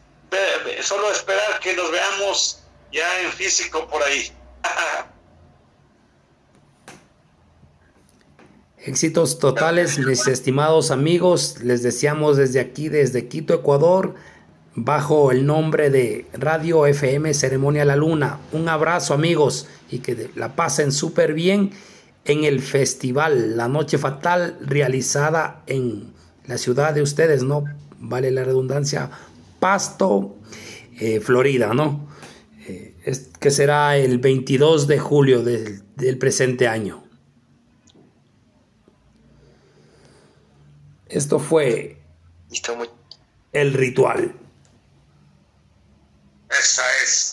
solo 0.82 1.12
esperar 1.12 1.60
que 1.60 1.76
nos 1.76 1.92
veamos 1.92 2.64
ya 2.92 3.22
en 3.22 3.32
físico 3.32 3.88
por 3.88 4.02
ahí. 4.04 4.32
Éxitos 8.78 9.38
totales, 9.38 10.00
mis 10.00 10.26
estimados 10.26 10.90
amigos. 10.90 11.58
Les 11.62 11.84
deseamos 11.84 12.38
desde 12.38 12.60
aquí, 12.60 12.90
desde 12.90 13.28
Quito, 13.28 13.54
Ecuador, 13.54 14.16
bajo 14.84 15.32
el 15.32 15.46
nombre 15.46 15.92
de 15.92 16.26
Radio 16.34 16.88
FM 16.88 17.34
Ceremonia 17.34 17.86
La 17.86 17.96
Luna. 17.96 18.40
Un 18.52 18.68
abrazo, 18.68 19.14
amigos, 19.14 19.68
y 19.92 20.00
que 20.00 20.32
la 20.36 20.56
pasen 20.56 20.92
súper 20.92 21.34
bien 21.34 21.72
en 22.26 22.46
el 22.46 22.62
festival 22.62 23.58
La 23.58 23.68
Noche 23.68 24.00
Fatal, 24.00 24.58
realizada 24.62 25.64
en 25.68 26.14
la 26.46 26.58
ciudad 26.58 26.94
de 26.94 27.04
ustedes, 27.04 27.44
¿no? 27.44 27.66
Vale 28.00 28.32
la 28.32 28.44
redundancia, 28.44 29.12
Pasto, 29.60 30.36
eh, 31.00 31.20
Florida, 31.20 31.74
¿no? 31.76 32.08
Eh, 32.68 32.96
es, 33.06 33.30
que 33.40 33.52
será 33.52 33.98
el 33.98 34.18
22 34.18 34.88
de 34.88 34.98
julio 34.98 35.44
del, 35.44 35.84
del 35.96 36.18
presente 36.18 36.68
año. 36.68 37.04
Esto 41.08 41.38
fue 41.38 41.98
el 43.52 43.74
ritual 43.74 44.41
esa 46.62 46.84
es. 47.04 47.31